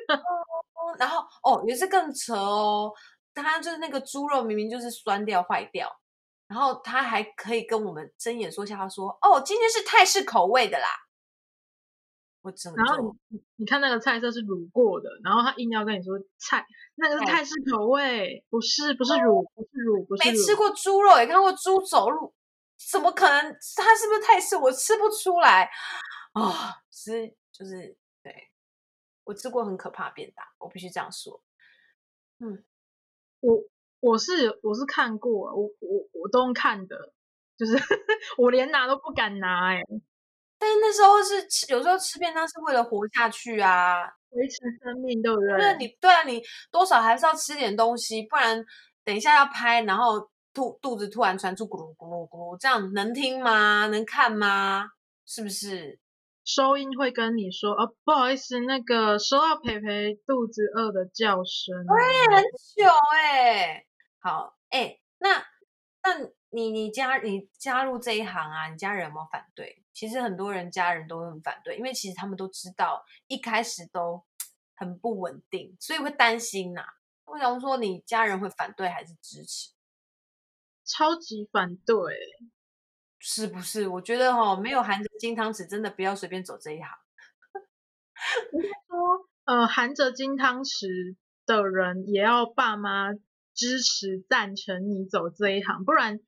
[1.00, 2.94] 然后哦，也是更扯哦，
[3.34, 6.00] 他就是那个猪肉明明就是酸掉坏掉，
[6.48, 10.88] 然后他还可以跟我们睁眼说瞎话说，哦，今天是泰式口味的啦。
[12.42, 20.30] 我整个，然后你你看那个菜色是卤过的，然后他硬要跟你说菜那个是泰式口味，不是不是卤不是卤不是。
[20.30, 22.36] 没吃过猪肉，也看过猪走路，
[22.78, 23.42] 怎么可能？
[23.76, 24.56] 他是不是泰式？
[24.56, 25.72] 我吃不出来。
[26.34, 26.54] 啊、哦，
[26.92, 28.52] 吃就是对，
[29.24, 31.42] 我吃过很可怕的便当，我必须这样说。
[32.38, 32.64] 嗯，
[33.40, 33.64] 我
[34.06, 36.96] 我是我是看过，我我我都看的，
[37.58, 37.74] 就是
[38.38, 39.82] 我连拿都不敢拿哎。
[40.60, 45.58] 但是那时候是吃，有时候吃便当是为了活下去啊，维持生命，对不对？
[45.58, 46.42] 那你对啊，你
[46.72, 48.64] 多少还是要吃点东西，不然
[49.04, 53.88] 等一下要拍，然后肚肚子突然传出咕噜咕噜咕噜，这样能听吗？
[53.88, 54.86] 能看吗？
[55.26, 56.00] 是不是？
[56.46, 63.84] 收音会跟你说哦，不好意思，那个收到培培肚子饿的叫声，哎，很久哎，
[64.26, 65.38] 好哎，那
[66.02, 66.18] 那
[66.50, 69.84] 你你加你加入这一行啊，你家人有没有反对？
[69.94, 74.26] 其实很多人家人都很反对，因为其实他们都知道一开始都
[74.74, 76.88] 很不稳定，所以会担心呐、啊。
[77.26, 79.70] 我想说，你家人会反对还是支持？
[80.84, 81.96] 超级反对。
[83.20, 83.88] 是不是？
[83.88, 86.90] 我觉得哈，没有含着金汤匙，真的不要随便走这一行。
[88.54, 93.12] 应该说，呃，含着金汤匙的人也要爸妈
[93.56, 96.20] 支持、赞成你走这一行，不然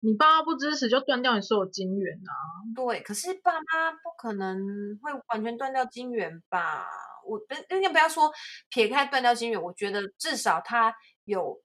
[0.00, 2.32] 你爸妈不支持，就断掉你所有金源啊。
[2.74, 4.58] 对，可是爸妈不可能
[5.02, 6.86] 会完全断掉金源吧？
[7.26, 8.32] 我不，应该不要说
[8.70, 11.62] 撇开断掉金源，我觉得至少他有。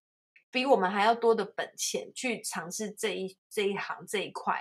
[0.52, 4.58] 比我们还要多的本钱去尝试这一这一行这一块，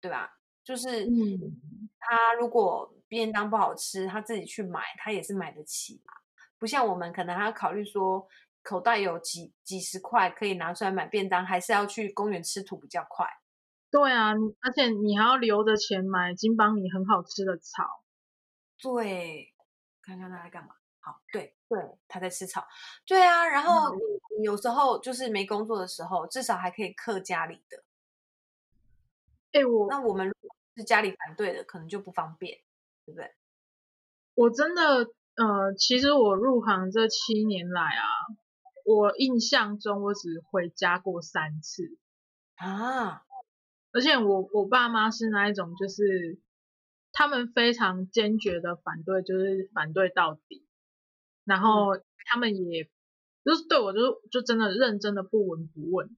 [0.00, 0.30] 对吧？
[0.64, 1.06] 就是
[1.98, 6.14] 他如果便当不好吃，他自己去买，他也是买得起嘛。
[6.58, 8.26] 不像我们可能还要考虑说
[8.62, 13.26] 口袋有几几十块可以拿出来买便当，还是要去公园吃土比较快。
[13.90, 18.02] 对啊，而且你还要留着钱买金邦尼很好吃的草。
[18.80, 19.52] 对，
[20.00, 20.74] 看看他在干嘛。
[21.04, 22.64] 好，对对，他在吃草，
[23.04, 23.92] 对啊，然后
[24.38, 27.82] 你有时候就是没工作的时候，至少还可以克家里的。
[29.50, 32.56] 哎，我那我们如果是家里反对的，可能就不方便，
[33.04, 33.34] 对不对？
[34.34, 34.82] 我真的，
[35.34, 38.06] 呃，其实我入行这七年来啊，
[38.84, 41.96] 我印象中我只回家过三次
[42.56, 43.24] 啊，
[43.92, 46.38] 而且我我爸妈是那一种，就是
[47.12, 50.66] 他们非常坚决的反对，就是反对到底。
[51.44, 52.88] 然后他们也
[53.44, 56.16] 就是对我就就真的认真的不闻不问，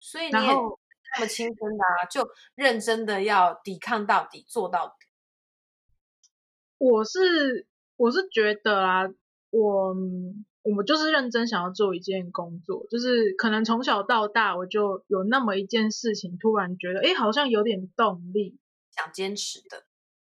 [0.00, 5.06] 所以你也那么青春的啊，就认真的要抵抗到底，做到底。
[6.76, 9.08] 我是我是觉得啊，
[9.48, 9.96] 我
[10.68, 18.58] 我们就是认真想要做一件工作，就是可能从小到大我就有那么一件事情，突然觉得哎，好像有点动力，
[18.94, 19.84] 想坚持的。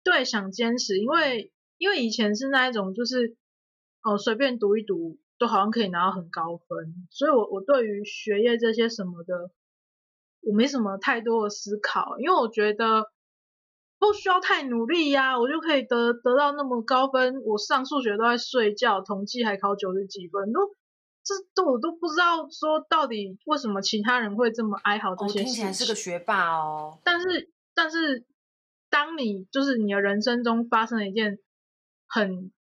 [0.04, 3.36] 对，想坚持，因为因为以前是那一种就是。
[4.04, 9.52] 哦，随便读一读都好像可以拿到很高分，所以我我对于学业这些什么的，
[10.40, 13.12] 我没什么太多的思考，因为我觉得
[14.00, 17.42] 不需要太努力呀，我就可以得得到那么高分。
[17.46, 20.62] 我上数学都在睡觉，统计还考九十几分，都
[21.24, 25.46] 这都我都不知道说到底为什么其他人会这么哀嚎这些事情。
[25.46, 27.00] 听起来是个学霸哦。
[27.04, 28.26] 但是但是，
[28.90, 31.40] 当你就是你的人生中发生了一件
[32.08, 32.52] 很。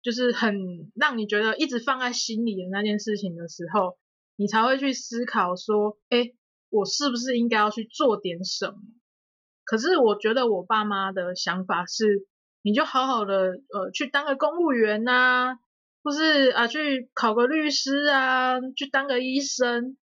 [0.00, 3.98] 就是很让你觉得一直放在心里的那件事情的时候，
[4.36, 6.32] 你才会去思考说，哎，
[6.70, 8.78] 我是不是应该要去做点什么？
[9.68, 12.26] 可是我觉得我爸妈的想法是，
[12.62, 15.58] 你就好好的呃去当个公务员呐，
[16.02, 19.98] 或是啊去考个律师啊，去当个医生，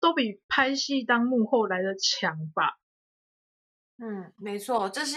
[0.00, 2.78] 都比拍戏当幕后来的强吧？
[3.98, 5.16] 嗯，没错，这是。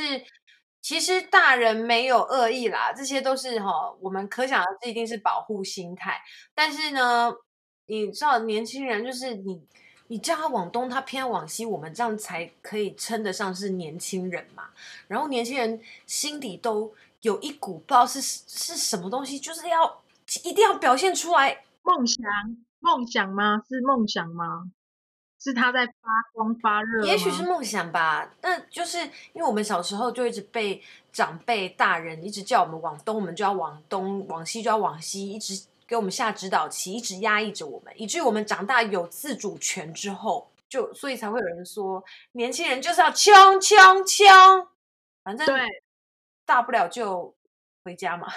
[0.83, 6.19] 其实大人没有恶意啦，这些都是哈、我们可想而知一定是保护心态。
[6.55, 7.31] 但是呢，
[7.85, 9.61] 你知道年轻人就是你，
[10.11, 14.65] 你叫他往东，他偏往西，我们这样才可以称得上是年轻人嘛。
[15.07, 20.01] 然后年轻人心底都有一股不知道是是什么东西，就是要
[20.43, 21.63] 一定要表现出来。
[21.83, 22.25] 梦想，
[22.81, 23.63] 梦想吗？
[23.69, 24.69] 是梦想吗？
[25.39, 25.93] 是他在发
[26.33, 27.05] 光发热？
[27.05, 28.29] 也许是梦想吧。
[28.41, 28.99] 那就是
[29.31, 30.83] 因为我们小时候就一直被
[31.13, 44.67] 长辈、大人一直叫我们往东，我们就要往东；往西就要往西，一直给我们下指导棋，一直压抑着我们，以至于我们长大有自主权之后，就所以才会有人说，年轻人就是要冲冲冲，
[45.21, 45.53] 反正对，
[46.45, 47.35] 大不了就
[47.83, 48.29] 回家嘛。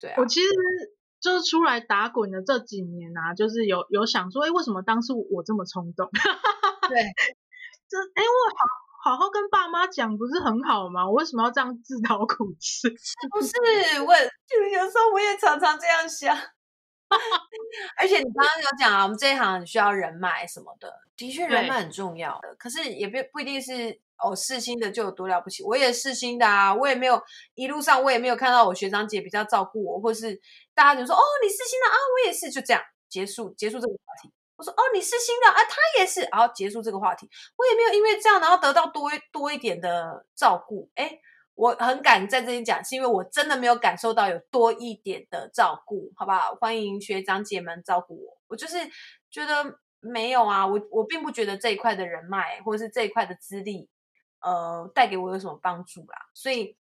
[0.00, 0.48] 对啊，我其实
[1.20, 6.10] 就是出来打滚的这几年啊，就是有有想说，哎，为什么当初我这么冲动？
[6.90, 6.98] 对，
[7.88, 8.66] 这哎，我好
[9.02, 11.06] 好好跟爸妈讲不是很好吗？
[11.06, 12.88] 我为什么要这样自讨苦吃？
[13.30, 13.54] 不是，
[14.06, 14.14] 我
[14.46, 16.36] 就有时候我也常常这样想。
[17.96, 24.00] 而且你刚刚有讲啊，我们这一行很需要人脉什么的，的确人脉很重要的，可是也不不一定是。
[24.22, 25.62] 哦，世新的就有多了不起？
[25.62, 27.18] 我也世新的啊，我也没有
[27.54, 30.38] 一路上我也没有看到我学长姐比较照顾我，或是
[30.74, 34.30] 大家就说哦，你世新的啊，我也是，就这样结束结束这个话题。
[34.60, 37.26] 我说哦，你是新的啊，他也是，然后结束这个话题。
[37.56, 40.90] 我也没有因为这样然后得到多多一点的照顾。
[40.96, 41.18] 诶，
[41.54, 46.54] 我很敢在这里讲，是因为我真的没有感受到有多一点的照顾，好不好？
[46.56, 48.38] 欢迎学长姐们照顾我。
[48.48, 48.76] 我就是
[49.30, 53.88] 觉得没有啊，我我并不觉得这一块的人脉或者是这一块的资历。
[54.42, 56.18] 呃，带给我有什么帮助啦？
[56.34, 56.76] 所以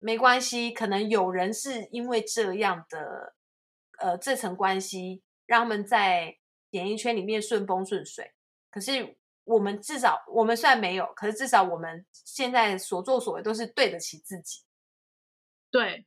[0.00, 3.34] 没关系，可能有人是因为这样的
[3.98, 6.36] 呃这层关系，让他们在
[6.74, 8.30] 演艺圈里面顺风顺水。
[8.70, 14.62] 可是我们至少，我们虽然没有，可是至少我们现在所作所为都是对得起自己。
[15.70, 16.06] 对，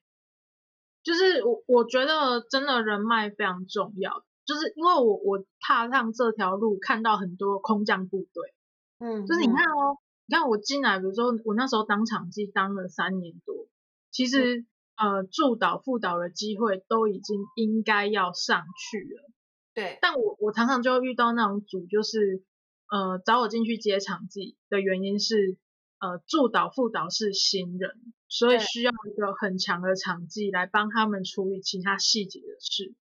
[1.03, 8.53] 就是我我觉得真的人脉非常重要，就是因为我我踏上这条路，看到很多空降部队，
[8.99, 9.97] 嗯，就是你看哦。
[10.30, 13.65] 你看我进来，比如说我那时候当场记当了三年多，
[14.11, 14.65] 其实、
[14.97, 19.32] 嗯、呃助导副导的机会都已经应该要上去了，
[19.78, 19.99] 对。
[20.01, 22.43] 但我我常常就遇到那种组，就是
[22.89, 25.55] 呃找我进去接场记的原因是
[25.99, 27.91] 呃助导副导是新人，
[28.28, 32.95] 所以需要一个很强的场记来帮他们处理其他细节的事。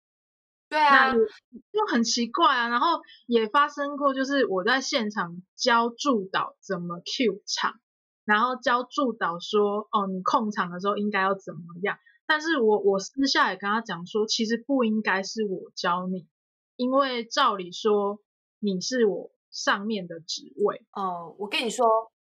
[0.68, 2.68] 对啊，就很奇怪啊。
[2.68, 7.80] 然后也发生过，就是我在现场教助导怎么 Q 场，
[8.26, 11.96] 然后教助导说，哦，你控场的时候应该要怎么样。
[12.26, 16.26] 但是我我私下也跟他讲说，其实不应该是我教你，
[16.76, 18.20] 因为照理说
[18.60, 20.86] 你是我上面的职位。
[20.92, 22.12] 哦，我跟你说，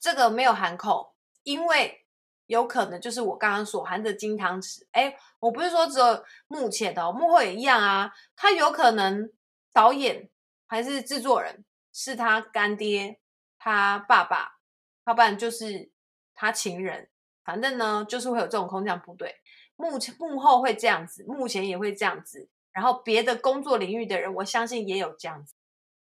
[0.00, 2.00] 这个没有含扣，因为。
[2.46, 8.12] 有可能就是我刚刚所含的金汤匙，哎，我不是说只有目前的哦，幕后也一样啊。
[8.36, 9.32] 他有可能
[9.72, 10.28] 导演
[10.66, 13.18] 还是制作人是他干爹、
[13.58, 14.58] 他爸爸，
[15.06, 15.90] 要不然就是
[16.34, 17.08] 他情人。
[17.42, 19.36] 反正呢，就是会有这种空降部队，
[19.76, 22.50] 目前幕后会这样子，目前也会这样子。
[22.74, 25.54] 然后别的工作领域的人，我相信也有这样子。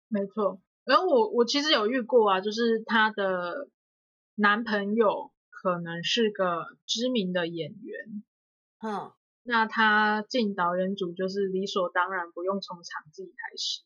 [0.10, 3.70] 没错，然后我我其实有遇过啊，就是她的
[4.36, 5.32] 男朋友。
[5.60, 8.24] 可能是个知名的演员，
[8.80, 13.82] 嗯，那他进导演组就是理所当然，不用从场记开始，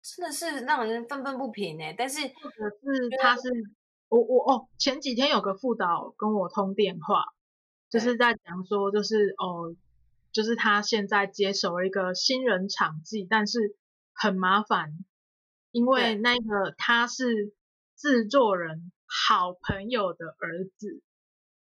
[0.00, 1.92] 真的是让人愤愤不平哎。
[1.98, 3.42] 但是或者是他是
[4.08, 7.24] 我我哦，前几天有个副导跟我通电话，
[7.90, 9.74] 就是在讲说，就是哦，
[10.36, 13.74] 就是他现在接手了一个新人场记，但是
[14.12, 14.92] 很麻烦，
[15.70, 17.54] 因为那个他是
[17.96, 18.92] 制作人。
[19.28, 21.00] 好朋友的儿子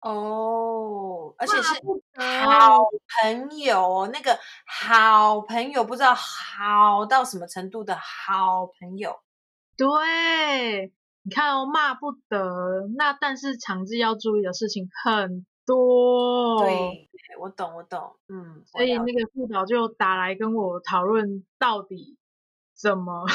[0.02, 1.76] 哦，而且是
[2.16, 2.80] 好
[3.22, 9.20] 朋友，那个好朋友不知道好到什么程度的好朋友。
[9.78, 10.92] 对，
[11.22, 16.64] 你看哦，骂不得，那但是场记要注意的事情很多。
[16.64, 17.10] 对，
[17.40, 22.18] 我懂，我懂，嗯，所以那个副导就打来跟我讨论到底
[22.74, 23.28] 怎么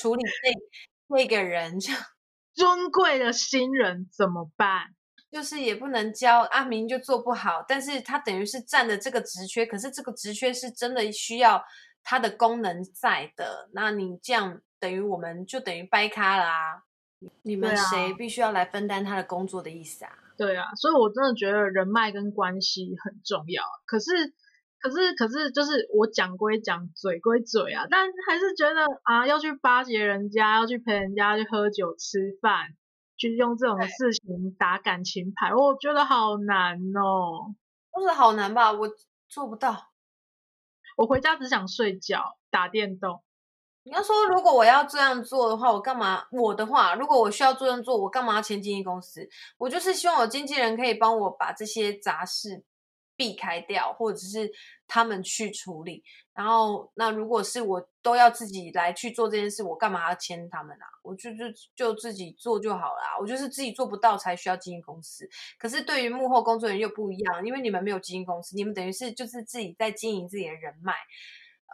[0.00, 0.22] 处理
[1.08, 1.92] 那那个人就。
[2.54, 4.94] 尊贵的新人怎么办？
[5.28, 11.64] 就是也不能教阿明就做不好，但是他等于是占了这个职缺，可是这个职缺是真的需要
[12.04, 13.68] 他的功能在的。
[13.72, 16.84] 那你这样等于我们就等于掰咖了啊！
[17.42, 20.12] 你们谁必须要来分担他的工作的意思啊？
[20.36, 23.62] 对啊，所以我真的觉得人脉跟关系很重要。
[23.86, 24.34] 可是。
[24.80, 32.66] 可是，可是，就是我讲归讲，嘴归嘴啊，但还是觉得啊，要去巴结人家，要去陪人家去喝酒吃饭，
[33.16, 37.54] 去用这种事情打感情牌，我觉得好难哦。
[37.94, 38.72] 不是好难吧？
[38.72, 38.90] 我
[39.26, 39.90] 做不到。
[40.98, 43.23] 我回家只想睡觉、打电动。
[43.84, 46.24] 你要说，如果我要这样做的话，我干嘛？
[46.32, 49.28] 我的话，如果我需要这样做，我干嘛要签经纪公司？
[49.58, 52.64] 我就是希望有经纪人可以帮我把这些杂事
[53.14, 54.50] 避开掉，或者是
[54.88, 56.02] 他们去处理。
[56.32, 60.86] 然后，那如果是我都要自己来去做这件事，我干嘛要签他们啊？
[61.02, 61.44] 我就就
[61.76, 63.02] 就自己做就好了。
[63.20, 65.28] 我就是自己做不到才需要经纪公司。
[65.58, 70.94] 可是对于幕后工作人员又不一样，因为你们没有经纪公司，你们等于是就是自己在经营自己的人脉。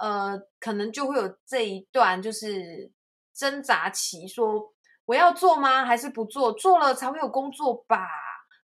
[0.01, 2.91] 呃，可能就会有这一段就是
[3.35, 4.73] 挣扎期，说
[5.05, 5.85] 我要做吗？
[5.85, 6.51] 还是不做？
[6.53, 7.99] 做了才会有工作吧？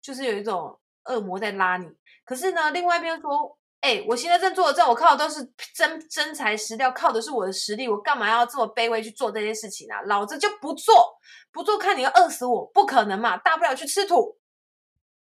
[0.01, 1.85] 就是有一种恶魔在拉你。
[2.23, 5.43] 可是呢，另外一边说，哎，我现在正做的，我靠的都是
[5.75, 10.01] 真真材实料，靠的是我的实力，我干嘛要这么卑微去做这些事情啊？
[10.03, 11.17] 老子就不做，
[11.51, 13.35] 不做看你要饿死我，不可能嘛？
[13.37, 14.37] 大不了去吃土。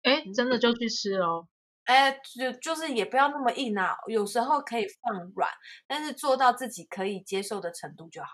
[0.03, 1.47] 哎，真的就去吃哦。
[1.85, 5.49] 哎，就就是也不要那么硬啊，有时候可以放软，
[5.87, 8.29] 但是做到自己可以接受的程度就好。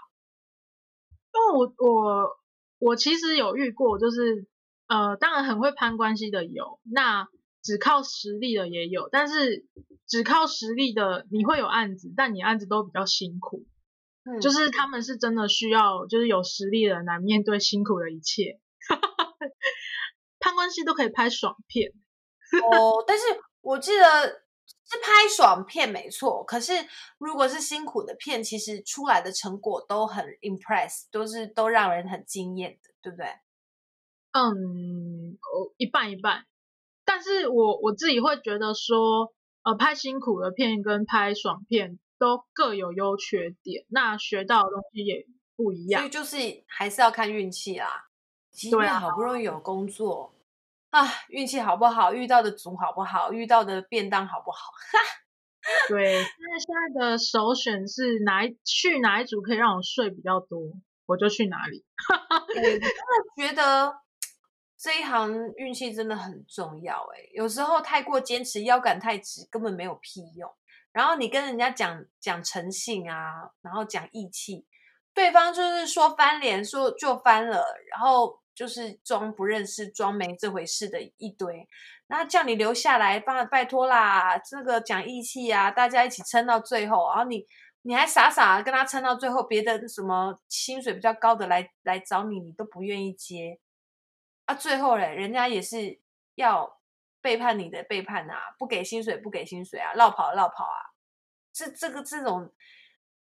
[1.34, 2.38] 因为我我
[2.80, 4.48] 我其实有遇过，就是
[4.88, 7.28] 呃，当然很会攀关系的有，那
[7.62, 9.66] 只靠实力的也有，但是
[10.08, 13.66] 只靠实力的你会有案子，但你案子都比较辛苦，
[14.24, 18.60] 嗯，就是他们是真的需要，就是有实力的人来面对辛苦的一切，
[20.40, 21.94] 攀关系都可以拍爽片。
[22.60, 23.24] 哦，但是
[23.62, 24.28] 我记得
[24.84, 26.74] 是拍爽片没错，可是
[27.18, 33.28] 如果是辛苦的片，其实出来的成果都很 impress，都是都让人很惊艳的，对不对？
[34.34, 35.38] 嗯，
[35.78, 36.46] 一半一半。
[37.04, 39.34] 但是我我自己会觉得说，
[39.64, 45.26] 呃，拍辛苦的片跟拍爽片都各有优缺点，那学到的东西也
[45.56, 48.08] 不一样，所以就是还是要看运气啦。
[48.70, 50.34] 对啊，好不容易有工作。
[50.92, 52.14] 啊，运气好不好？
[52.14, 53.32] 遇到的组好不好？
[53.32, 54.72] 遇到的便当好不好？
[54.92, 55.00] 哈，
[55.88, 60.60] 对，现在现在的首选是哪一去哪一组可以让我睡比较多，
[61.06, 61.86] 我就去哪里。
[62.30, 62.88] 我 真的
[63.38, 64.02] 觉得
[64.78, 70.52] 这一行运气真的很重要哎，有时候太过坚持，腰杆太直，根本没有屁用。
[70.92, 74.66] 然后你跟人家讲讲诚信啊，然后讲义气，
[75.14, 78.41] 对方就是说翻脸，说就翻了，然后。
[78.54, 81.68] 就是装不认识、装没这回事的一堆，
[82.08, 87.48] 那叫你留下来，帮拜托啦，这个讲义气啊，大家一起撑到最后，然后你
[87.84, 93.60] 你还傻傻跟他撑到最后，别的什么薪水比较高的来来找你，你都不愿意接。
[94.46, 96.00] 啊，最后嘞，人家也是
[96.36, 96.82] 要
[97.22, 100.92] 背叛你的背叛啊，不给薪水不给薪水啊，落跑落跑啊，
[101.54, 102.52] 这这个这种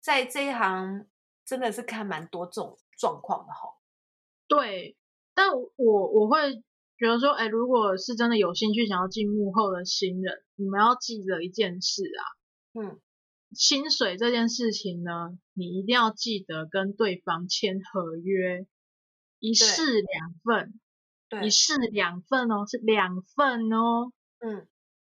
[0.01, 1.07] 在这一行
[1.45, 3.77] 真的是看蛮多这种状况的哈，
[4.49, 4.97] 对。
[5.39, 6.57] 但我我会
[6.99, 12.23] 觉得说，哎，如果是真的有兴趣想要进幕后的新人，你们要记得一件事啊，
[12.75, 12.99] 嗯，
[13.53, 18.67] 薪水这件事情呢，你一定要记得跟对方签合约，
[19.39, 20.81] 一式两份，
[21.29, 21.51] 对，一。
[21.51, 24.11] 式两份哦，是两份哦，
[24.41, 24.67] 嗯，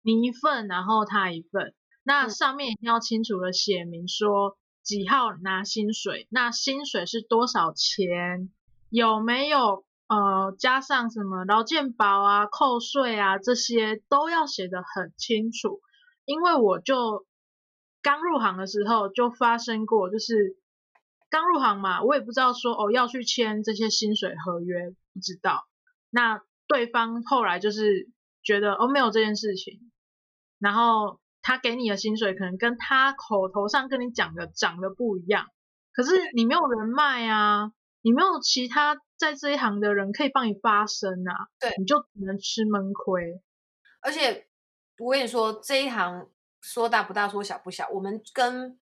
[0.01, 8.51] 你一份，然后他一份，那上面一定要清楚的写明说几号拿薪水，那薪水是多少钱，
[8.89, 9.85] 有没有？
[10.09, 15.81] 呃，加上什么劳健保啊、扣税啊，这些都要写得很清楚。
[16.25, 17.27] 因为我就
[18.01, 20.57] 刚入行的时候就发生过，就是
[21.29, 25.67] 刚入行嘛，我也不知道说哦要去签这些薪水合约，不知道。
[26.09, 28.09] 那对方后来就是
[28.41, 29.91] 觉得哦没有这件事情，
[30.57, 35.45] 然后他给你的薪水可能跟他口头上跟你讲的长得不一样，
[35.93, 37.71] 可是你没有人脉啊。
[38.01, 43.41] 你没有其他在这一行的人可以帮你发声啊，对，你就只能吃闷亏。
[43.99, 44.47] 而且
[44.97, 46.29] 我跟你说，这一行
[46.61, 47.89] 说大不大，说小不小。
[47.89, 48.79] 我们跟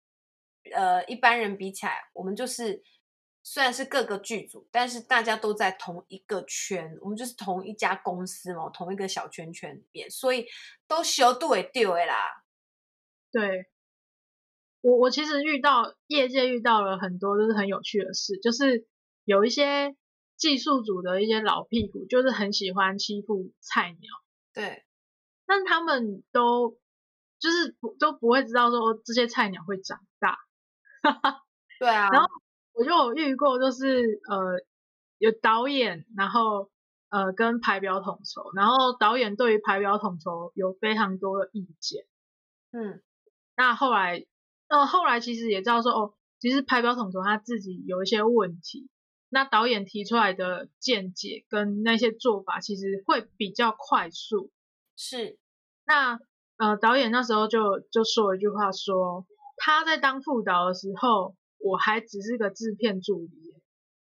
[0.73, 2.81] 呃一般人比起来，我们就是
[3.43, 10.45] 虽然是各个剧组，但是大家都在同一个圈，我们就是同一家公司嘛，同一个小圈圈里面，所以
[10.87, 12.15] 都修度会丢的啦。
[13.33, 13.65] 对，
[14.79, 18.87] 我我其实遇到业界遇到了很多都是很有趣的事，就是。
[19.23, 19.95] 有一些
[20.41, 24.09] 技术组的一些老屁股，就是很喜欢欺负菜鸟，
[24.55, 24.83] 对，
[25.45, 26.79] 但他们都
[27.39, 30.39] 就是不都不会知道说这些菜鸟会长大，
[31.79, 32.09] 对啊。
[32.09, 32.27] 然后
[32.73, 34.65] 我就有遇过，就是呃
[35.19, 36.71] 有导演，然后
[37.09, 42.07] 呃跟排表统筹，然后导演对于排表统筹有非常多的意见，
[42.71, 42.99] 嗯，
[43.55, 44.25] 那后来
[44.69, 48.89] 呃后来其实也知道说哦，其实排表统筹他自己有一些问题。
[49.33, 54.51] 那导演提出来的见解跟那些做法，其实会比较快速。
[54.97, 55.39] 是，
[55.85, 56.19] 那
[56.57, 59.25] 呃，导演那时候就就说了一句话说，说
[59.55, 63.31] 他在当副导的时候，我还只是个制片助理。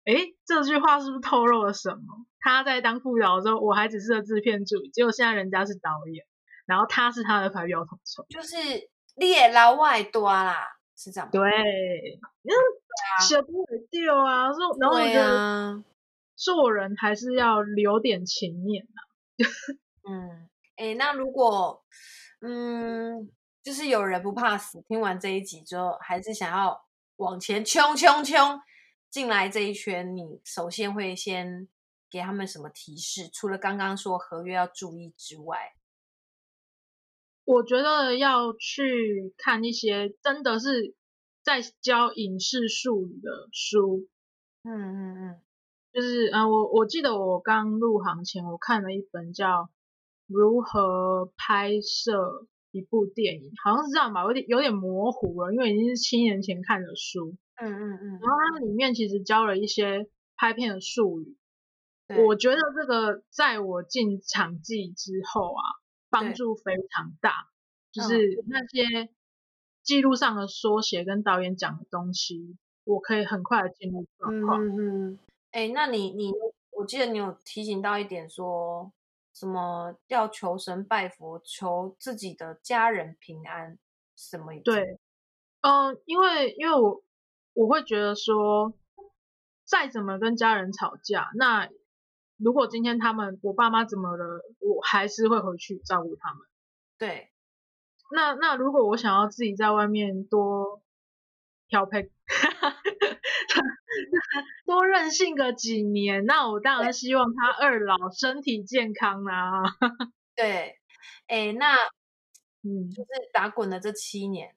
[0.04, 2.24] 诶，这句话是不是透露了什么？
[2.38, 6.24] 他在当副导的时候，我还只是个制片助理，结果现在人家是导演，
[6.64, 8.56] 然后他是他的排表统筹，就是
[9.16, 11.30] 猎捞外多啦，是这样吗？
[11.32, 11.50] 对，
[12.42, 12.50] 嗯，
[13.28, 15.84] 舍不得丢啊，说，然后我觉得
[16.34, 19.04] 做人还是要留点情面呐、啊。
[20.08, 21.84] 嗯，哎，那如果，
[22.40, 23.30] 嗯，
[23.62, 26.86] 就是有人不怕死，听完这一集之后，还是想要
[27.16, 28.60] 往前冲冲冲。
[29.08, 31.68] 进来这一圈，你首先会先
[32.10, 33.30] 给他们什么提示？
[33.32, 35.72] 除了刚刚说合约要注意之外，
[37.46, 40.94] 我觉得要去看一些真的是
[41.42, 44.08] 在教影视术语的书。
[44.64, 45.40] 嗯嗯嗯，
[45.92, 49.46] 就是嗯，我我记得我刚入行前，我看了一本叫
[50.26, 57.36] 《如何拍摄一部电影》，好像是这样吧，有点有点模糊了，因为已经是七年前看的书。
[57.54, 61.38] 嗯嗯嗯，然后它里面其实教了一些拍片的术语，
[62.26, 65.62] 我觉得这个在我进场记之后啊，
[66.20, 67.48] 帮助非常大，
[67.92, 69.10] 就是那些
[69.82, 74.60] 记录上的缩写跟导演讲的东西，我可以很快的进入状况。
[74.64, 75.18] 嗯嗯，
[75.50, 76.32] 哎，那你你，
[76.70, 78.92] 我记得你有提醒到一点说，说
[79.32, 83.78] 什么要求神拜佛，求自己的家人平安，
[84.16, 84.64] 什么意思？
[84.64, 84.98] 对，
[85.60, 87.02] 嗯、呃，因为因为我。
[87.58, 88.74] 我会觉得说，
[89.64, 91.66] 再怎么跟家人吵架，那
[92.36, 96.40] 如果今天他们我爸妈怎么了，我还是会回去照顾他们。
[96.98, 97.30] 对，
[98.14, 100.82] 那那如果我想要自己在外面多
[101.68, 102.10] 调配，
[104.66, 109.62] 多任性个几年，那我当然希望他二老身体健康啦。
[110.36, 110.78] 对，
[111.26, 111.76] 哎，那
[112.62, 114.54] 嗯，就是打滚的这七年，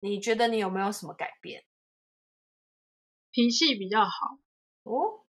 [0.00, 1.64] 你觉得你有没有什么改变？
[3.30, 4.38] 脾气比较好
[4.84, 5.24] 哦，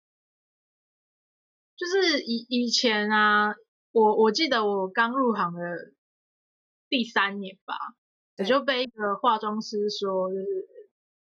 [1.77, 3.53] 就是以以前啊，
[3.91, 5.61] 我我记得我刚入行的
[6.89, 7.75] 第三年吧，
[8.37, 10.67] 我就被一个化妆师说，就是，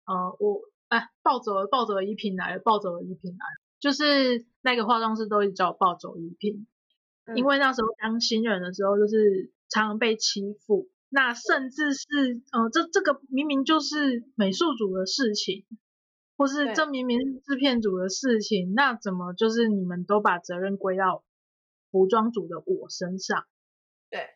[0.05, 6.67] 呃，我哎，暴走了，暴走了一瓶来了，暴走了一瓶来了，就是那个化妆师都一直叫我暴走一瓶，
[7.27, 15.65] 嗯，因为那时候当新人的时候，就是常常被欺负，那甚至是，呃，这这个明明就是美术组的事情。
[16.37, 21.23] 或是这明明是制片组的事情，那怎么就是你们都把责任归到
[21.91, 23.45] 服装组的我身上？
[24.11, 24.27] 对，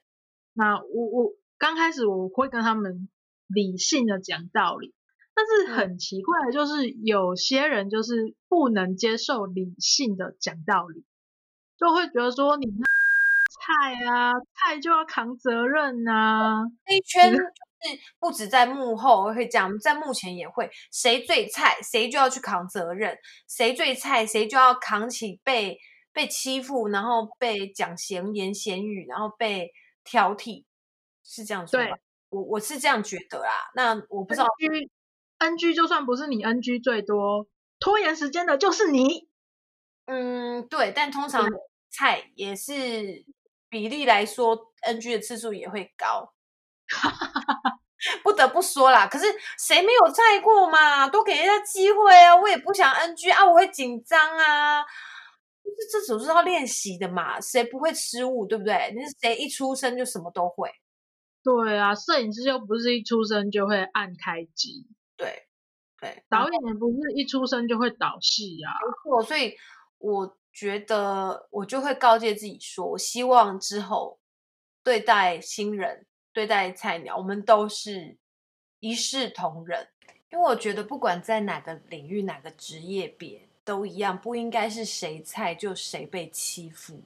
[0.53, 3.09] 那我我刚开始我会跟他们
[3.47, 4.95] 理性的讲道理，
[5.35, 11.05] 但是很奇怪的就是有些人就是不能接受理性的讲道理，
[11.79, 17.35] 就会觉得说你菜啊，菜就要扛责任啊，这一圈。
[17.83, 23.15] 是不止在幕后会这样，在幕前也会，谁最菜，谁就要去扛责任；
[23.49, 25.79] 谁最菜，谁就要扛起被
[26.13, 29.71] 被欺负，然后被讲闲言闲语，然后被
[30.05, 30.65] 挑剔，
[31.25, 31.87] 是这样说吧？
[31.87, 31.95] 对，
[32.31, 33.71] 我我是这样觉得啦。
[33.75, 34.91] 那我不知道 NG
[35.39, 37.47] NG 就算不是你 NG 最多，
[37.79, 39.29] 拖延时间的就是你。
[40.07, 41.45] 嗯，对，但通常
[41.91, 43.25] 菜也是
[43.69, 46.33] 比例来说，NG 的次数也会高。
[48.23, 49.25] 不得不说啦，可是
[49.59, 51.09] 谁没有在过嘛？
[51.09, 52.37] 多给人家机会啊！
[52.37, 54.85] 我也不想 NG 啊，我会紧张啊。
[55.65, 58.93] 就是这种是要练习的嘛，谁不会失误，对不对？
[58.95, 60.71] 你是谁一出生就什么都会？
[61.43, 65.49] 对啊，摄影师又不是一出生就会按开机，对
[66.01, 68.71] 对，导演也不是一出生就会导戏啊。
[68.85, 69.57] 没错，所以
[69.99, 74.21] 我觉得我就会告诫自己说，我希望之后
[74.85, 76.07] 对待新人。
[76.37, 78.19] 对待菜鸟，我们都是
[78.81, 79.89] 一视同仁，
[80.31, 87.03] 因为我觉得不管在哪个领域、哪个职业别都一样，不应该是谁菜就谁被欺负。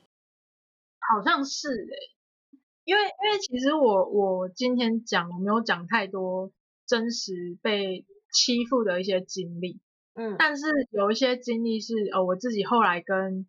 [0.98, 6.50] 好像是诶，因为因为其实我我今天讲我没有讲太多
[6.84, 9.78] 真实被欺负的一些经历，
[10.14, 13.46] 嗯，但是有一些经历是呃我自己后来跟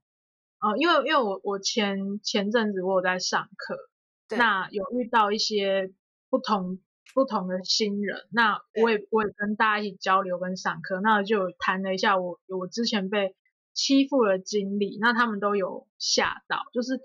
[0.59, 3.89] 呃因为因为我我前前阵子我有在上课。
[4.37, 5.91] 那有遇到一些
[6.29, 6.79] 不同
[7.13, 13.35] 不同的新人，那我也我也跟大家一起交流跟上课，那就谈了一下我我之前被
[13.73, 16.99] 欺负的经历，那他们都有吓到，就是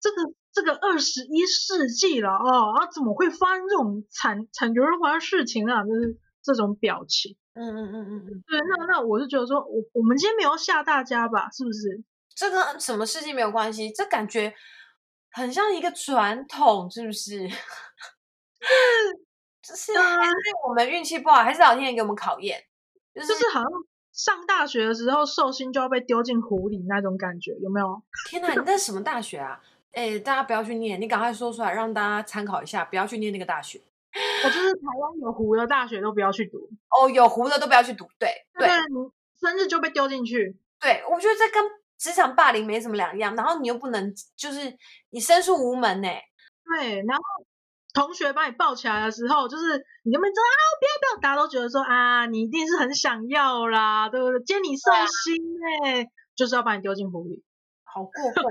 [0.00, 5.84] 这个这个二十一世纪了哦，啊怎么会发生这种惨惨绝人寰的事情啊？
[5.84, 12.02] 就是这种表情，嗯嗯嗯嗯嗯，对，那那我是觉得说我我们今天没有吓大家吧，是不是？
[12.34, 14.52] 这跟什么事情没有关系，这感觉。
[15.32, 17.48] 很像一个传统，是不是？
[19.62, 20.34] 就是还是
[20.66, 22.62] 我们运气不好，还是老天爷给我们考验？
[23.14, 23.70] 就是、就是好像
[24.12, 28.02] 上大学的时候寿星就要被丢进湖里那种感觉，有没有？
[28.28, 29.60] 天哪，你在什么大学啊？
[29.92, 33.80] 哎，大家不要去念，你赶快说出来让大家参考一下，不要去念那个大学。
[34.44, 36.58] 我就是台湾有湖的大学都不要去读
[36.90, 38.28] 哦，有湖的都不要去读，对
[38.58, 39.10] 对，你
[39.40, 40.56] 生日就被丢进去。
[40.80, 41.64] 对，我觉得这跟
[41.98, 44.76] 职场霸凌没什么两样，然后你又不能就是
[45.10, 46.08] 你申诉无门呢。
[46.64, 47.22] 对，然后
[47.92, 50.58] 同学把你抱起来的时候，就是你有没有知道啊？
[50.80, 54.40] 不要不要，大家都觉得说啊，你一定是很想要啦，对不对？
[54.44, 54.90] 接你寿
[55.24, 55.42] 星
[55.84, 57.44] 哎，就是要把你丢进湖里，
[57.84, 58.44] 好过分，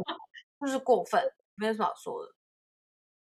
[0.61, 1.21] 就是过分，
[1.55, 2.31] 没有什么好说的，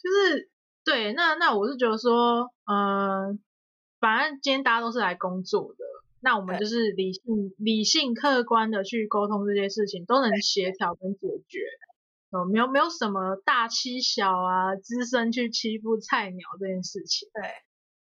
[0.01, 0.49] 就是。
[0.85, 3.39] 对，那那我是觉得说，嗯、呃，
[3.99, 5.83] 反正今天大家都是来工作的，
[6.25, 7.21] 那我们就是理性、
[7.59, 11.59] 理性、客观的去沟通这些事情，都能协调跟解决。
[12.31, 17.29] 哦，没有没有什么大欺小啊，资深去欺负菜鸟这件事情。
[17.31, 17.51] 对，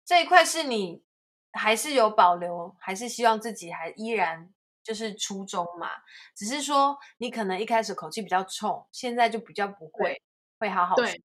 [0.05, 1.03] 这一块是你
[1.51, 4.49] 还是有保留，还是希望自己还依然
[4.81, 5.89] 就是初衷嘛？
[6.37, 10.21] 只是说你可能一开始口气比较冲，现在就比较不会，
[10.57, 11.21] 会好好对。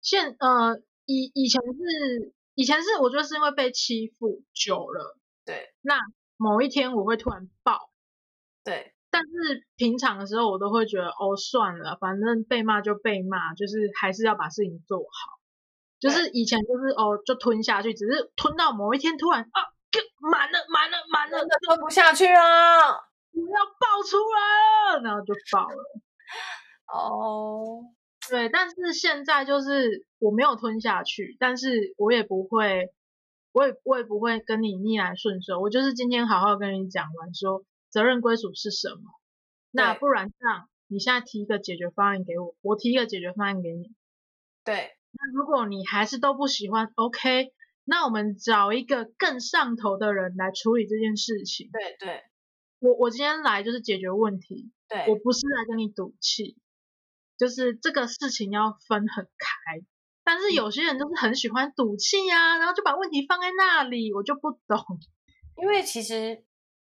[0.00, 5.19] 现呃以以前是以前是我觉得是因为被欺负久了，
[5.50, 5.74] 对。
[5.80, 5.98] 那
[6.36, 7.90] 某一天我会突然爆，
[8.62, 8.94] 对。
[9.10, 15.40] 但是平常的时候我都会觉得哦算了，反正被骂就被骂，就是还是要把事情做好。
[15.98, 19.58] 就是以前就是哦就吞下去，只是吞到某一天突然啊
[20.20, 22.42] 满了满了满了，真的吞不下去啊！
[23.32, 25.76] 我要爆出来了，然后就爆了。
[26.94, 27.84] 哦。
[28.28, 32.92] 对，但是现在就是我没有吞下去，但是我也不会，
[33.52, 39.02] 我也我也不会跟你逆来顺受，我就是今天好好跟你讲完说责任归属是什么，
[39.70, 43.92] 那不然这样，你现在提一个解决方案给我，我提一个解决方案给你，
[44.64, 47.52] 对，那如果你还是都不喜欢，OK，
[47.84, 52.22] 那我们找一个更上头的人来处理这件事情，对对，
[52.78, 56.56] 我我今天来就是解决问题，对，我不是来跟你赌气。
[57.38, 59.80] 就是这个事情要分很开，
[60.22, 64.78] 但是有些人就是很喜欢赌气呀，然后就把问题放在那里，我就不懂。
[65.56, 66.44] 因为其实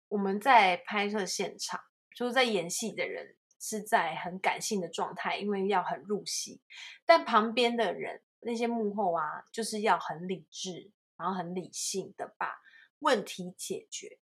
[0.09, 1.81] 我们在拍摄现场，
[2.17, 6.61] 就是在演戏的人是在很感性的状态，因为要很入戏，
[7.07, 12.61] 但旁边的人那些幕后啊，就是要很理智，然后很理性的把
[12.99, 14.19] 问题解决。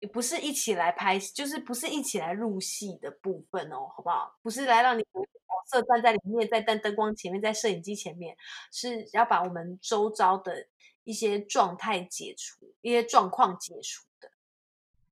[0.00, 4.36] 也不是一起来拍，就是不是一起来入戏的部分哦，好不好？
[4.42, 5.20] 不是来让你角
[5.66, 8.36] 色站在里面，在灯灯光前面，在摄影机前面，
[8.72, 10.66] 是要把我们周遭的
[11.04, 14.30] 一些状态解除，一些状况解除的。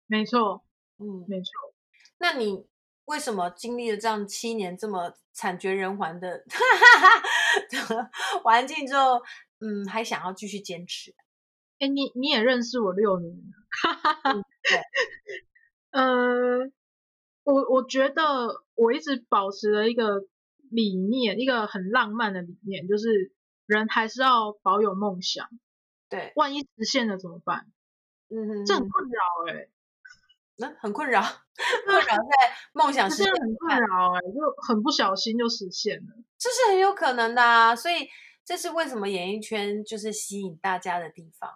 [0.07, 0.65] 没错，
[0.99, 1.51] 嗯，没错。
[2.19, 2.67] 那你
[3.07, 6.45] 为什么经历了这样七年这么惨绝人寰的
[8.45, 9.23] 环境之后，
[9.61, 11.15] 嗯，还想要继续坚持？
[11.79, 13.43] 哎，你你也认识我六年了。
[13.83, 14.33] 哈哈哈，
[14.63, 14.83] 对，
[15.93, 16.71] 呃，
[17.45, 18.23] 我我觉得
[18.75, 20.27] 我一直保持了一个
[20.71, 23.33] 理念，一个很浪漫的理念，就是
[23.67, 25.47] 人还是要保有梦想。
[26.09, 27.67] 对，万一实现了怎么办？
[28.31, 29.71] 嗯哼，这很困扰哎、欸，
[30.57, 37.77] 那、嗯、很困扰，困扰 在梦想实现很困扰哎，就很不小心就实现了，这是很有可能的啊。
[37.77, 38.09] 所以
[38.45, 41.51] 这是为什么演艺圈就是吸引大家的地方。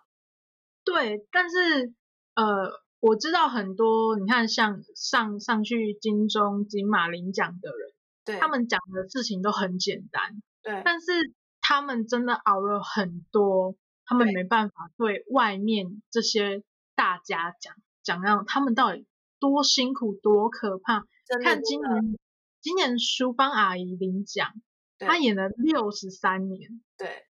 [0.84, 1.94] 对，但是。
[2.36, 7.92] 呃，我知道很多，你看像上上去金钟、金马领奖的人，
[8.24, 16.62] 对，他们讲的事情都很简单，对，但是他们真的熬了很多，他们没办法对外面这些
[16.94, 19.06] 大家讲讲让他们到底
[19.38, 21.04] 多辛苦、多可怕。
[21.42, 22.18] 看今年
[22.60, 24.52] 今年淑芳阿姨领奖，
[24.98, 27.24] 她演了六十三年，对，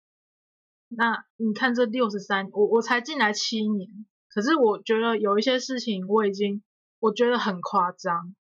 [0.88, 3.90] 那你看这六十三，我我才进来七年。
[4.30, 6.64] 可是我觉得有一些事情我已经
[7.00, 8.36] 我觉得很夸张，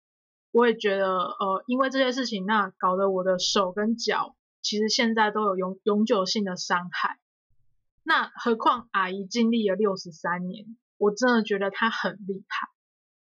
[0.51, 7.19] 我也觉得呃，因为这些事情，那搞得我的手跟脚其实现在都有永永久性的伤害。
[8.03, 10.65] 那何况阿姨经历了六十三年，
[10.97, 12.67] 我真的觉得她很厉害。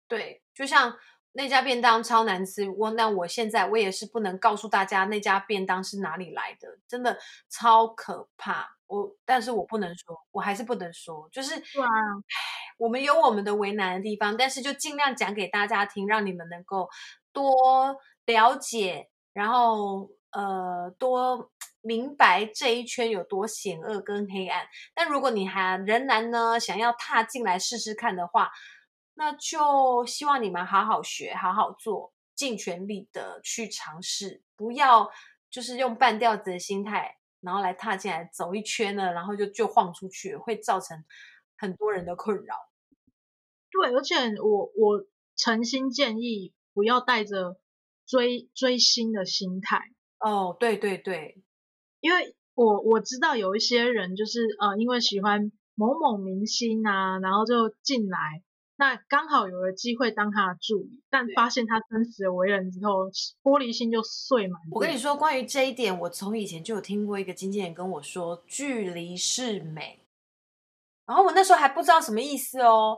[0.08, 0.96] 对，就像
[1.32, 7.16] 那家便当超难吃，我那我现在我也是不能告诉大家那家便当是哪里来的，真的
[7.48, 8.76] 超可怕。
[8.88, 11.88] 我但是我不能说，我还是不能说，就是，对啊，
[12.76, 16.88] 我们有我们的为难的地方，但是就尽量讲给大家听，让你们能够
[17.32, 21.50] 多了解，然后呃多
[21.80, 24.66] 明白这一圈有多险恶跟黑暗。
[24.94, 28.50] 但如果你还仍然呢想要踏进来试试看的话，
[29.14, 35.10] 那就希望你们好好学，好好做，尽全力的去尝试，不要
[35.50, 37.16] 就是用半吊子的心态。
[37.42, 41.02] 然后来踏进来走一圈呢，然后就就晃出去，会造成
[41.56, 42.54] 很多人的困扰。
[43.70, 45.06] 对，而且我我
[45.36, 47.58] 诚心建议不要带着
[48.06, 49.80] 追追星的心态。
[50.18, 51.42] 哦，对对对，
[52.00, 58.42] 因为我我知道有一些人就是呃，因为喜欢某某明星啊，然后就进来。
[58.76, 63.10] 那刚好有了机会当他的助理，但发现他真实的为人之后，
[63.42, 64.58] 玻璃心就碎满。
[64.70, 70.06] 我跟你说，关于这一点，我从以前就有听过一个经纪人跟我说：“距离是美。”
[71.06, 72.96] 然后我那时候还不知道什么意思哦。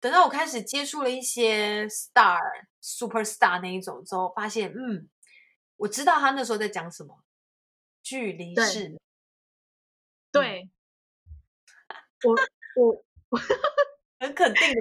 [0.00, 2.38] 等到我开始接触了一些 star、
[2.80, 5.08] super star 那一种之后，发现嗯，
[5.76, 7.22] 我知道他那时候在讲什么。
[8.02, 8.98] 距离是美。
[10.30, 10.70] 对，
[12.20, 12.36] 对我
[12.84, 13.04] 我。
[13.28, 13.38] 我
[14.20, 14.74] 很肯定的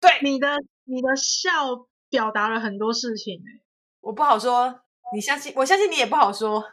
[0.00, 3.40] 对，对，你的你的笑表达了很多事情，
[4.00, 4.82] 我不好说，
[5.14, 6.64] 你相信我相信你也不好说，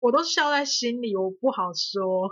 [0.00, 2.28] 我都笑在心里，我不好说。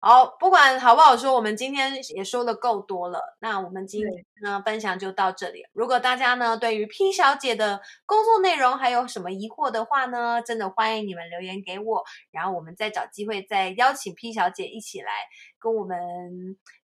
[0.00, 5.66] 好，不管好不好说，我们今天也说的够多了，那我们今天呢分享就到这里。
[5.72, 15.12] 如果大家呢对于 P 小姐的工作内容还有什么疑惑的话呢，真的欢迎你们留言给我，然后我们再找机会再邀请 P 小姐一起来
[15.58, 15.98] 跟我们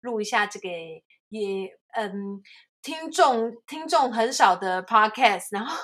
[0.02, 0.68] 录一下这个
[1.30, 2.42] 也嗯
[2.82, 5.76] 听众听众很少的 Podcast，然后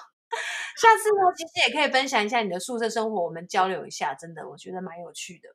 [0.81, 5.49] 下次呢其实也可以分享一下你的宿舍生活，我们交流一下，真的我觉得蛮有趣的。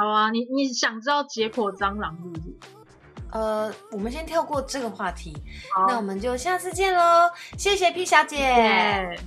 [0.00, 2.54] 好啊，你你想知道解剖蟑螂是不是？
[3.32, 5.36] 呃，我们先跳过这个话题，
[5.88, 7.28] 那我们就下次见喽。
[7.56, 9.18] 谢谢 P 小姐。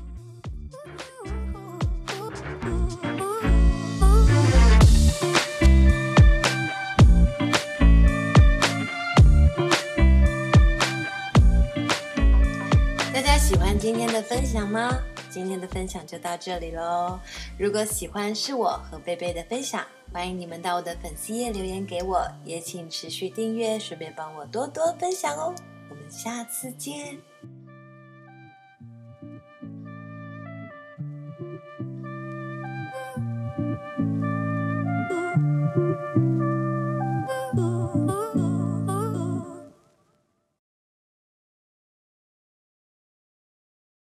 [13.13, 14.97] 大家喜欢今天的分享吗？
[15.29, 17.19] 今天的分享就到这里喽。
[17.59, 19.85] 如果喜欢是我和贝贝的分享。
[20.13, 25.55] 欢迎你们到我的粉丝页留言给我，也请持续订阅，顺便帮我多多分享哦。
[25.89, 27.17] 我们下次见。